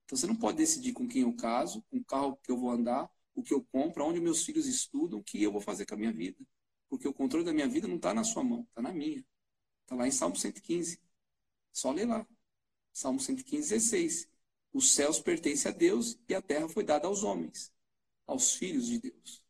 [0.04, 2.72] Então você não pode decidir com quem eu caso, com o carro que eu vou
[2.72, 5.94] andar, o que eu compro, onde meus filhos estudam, o que eu vou fazer com
[5.94, 6.44] a minha vida.
[6.88, 9.24] Porque o controle da minha vida não está na sua mão, está na minha.
[9.92, 10.98] Está lá em Salmo 115.
[11.70, 12.26] Só ler lá.
[12.94, 14.28] Salmo 115, 16.
[14.72, 17.70] Os céus pertencem a Deus e a terra foi dada aos homens,
[18.26, 19.44] aos filhos de Deus.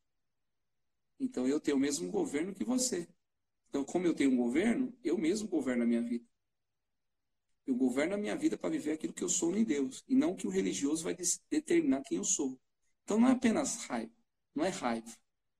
[1.20, 3.08] Então eu tenho o mesmo governo que você.
[3.68, 6.26] Então, como eu tenho um governo, eu mesmo governo a minha vida.
[7.64, 10.34] Eu governo a minha vida para viver aquilo que eu sou em Deus, e não
[10.34, 11.16] que o religioso vai
[11.48, 12.60] determinar quem eu sou.
[13.04, 14.12] Então não é apenas raiva,
[14.52, 15.16] não é raiva,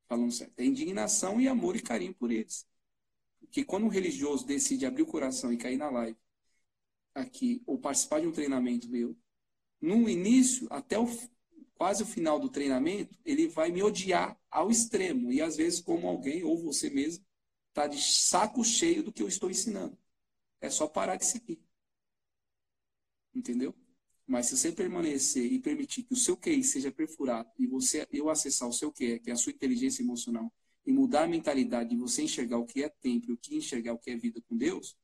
[0.09, 2.67] falando certo, é indignação e amor e carinho por eles
[3.51, 6.19] que quando um religioso decide abrir o coração e cair na live
[7.15, 9.17] aqui, ou participar de um treinamento meu,
[9.81, 11.07] no início, até o,
[11.75, 15.33] quase o final do treinamento, ele vai me odiar ao extremo.
[15.33, 17.25] E às vezes, como alguém, ou você mesmo,
[17.69, 19.99] está de saco cheio do que eu estou ensinando.
[20.61, 21.61] É só parar de seguir.
[23.35, 23.75] Entendeu?
[24.27, 28.31] Mas se você permanecer e permitir que o seu QI seja perfurado e você eu
[28.31, 30.53] acessar o seu QE, que é a sua inteligência emocional,
[30.85, 33.93] e mudar a mentalidade de você enxergar o que é tempo e o que enxergar
[33.93, 34.97] o que é vida com Deus,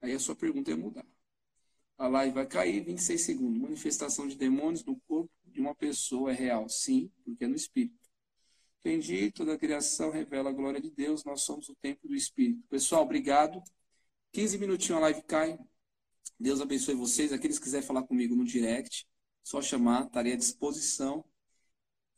[0.00, 1.06] aí a sua pergunta é mudar.
[1.96, 3.60] A live vai cair 26 segundos.
[3.60, 6.68] Manifestação de demônios no corpo de uma pessoa é real?
[6.68, 8.04] Sim, porque é no espírito.
[8.80, 12.62] Entendi, toda a criação revela a glória de Deus, nós somos o templo do espírito.
[12.68, 13.62] Pessoal, obrigado.
[14.32, 15.58] 15 minutinhos a live cai.
[16.38, 17.32] Deus abençoe vocês.
[17.32, 19.06] Aqueles que quiserem falar comigo no direct,
[19.42, 21.24] só chamar, estarei à disposição.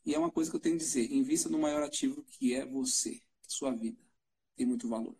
[0.07, 2.65] E é uma coisa que eu tenho a dizer: invista no maior ativo que é
[2.65, 3.99] você, sua vida.
[4.55, 5.13] Tem muito valor.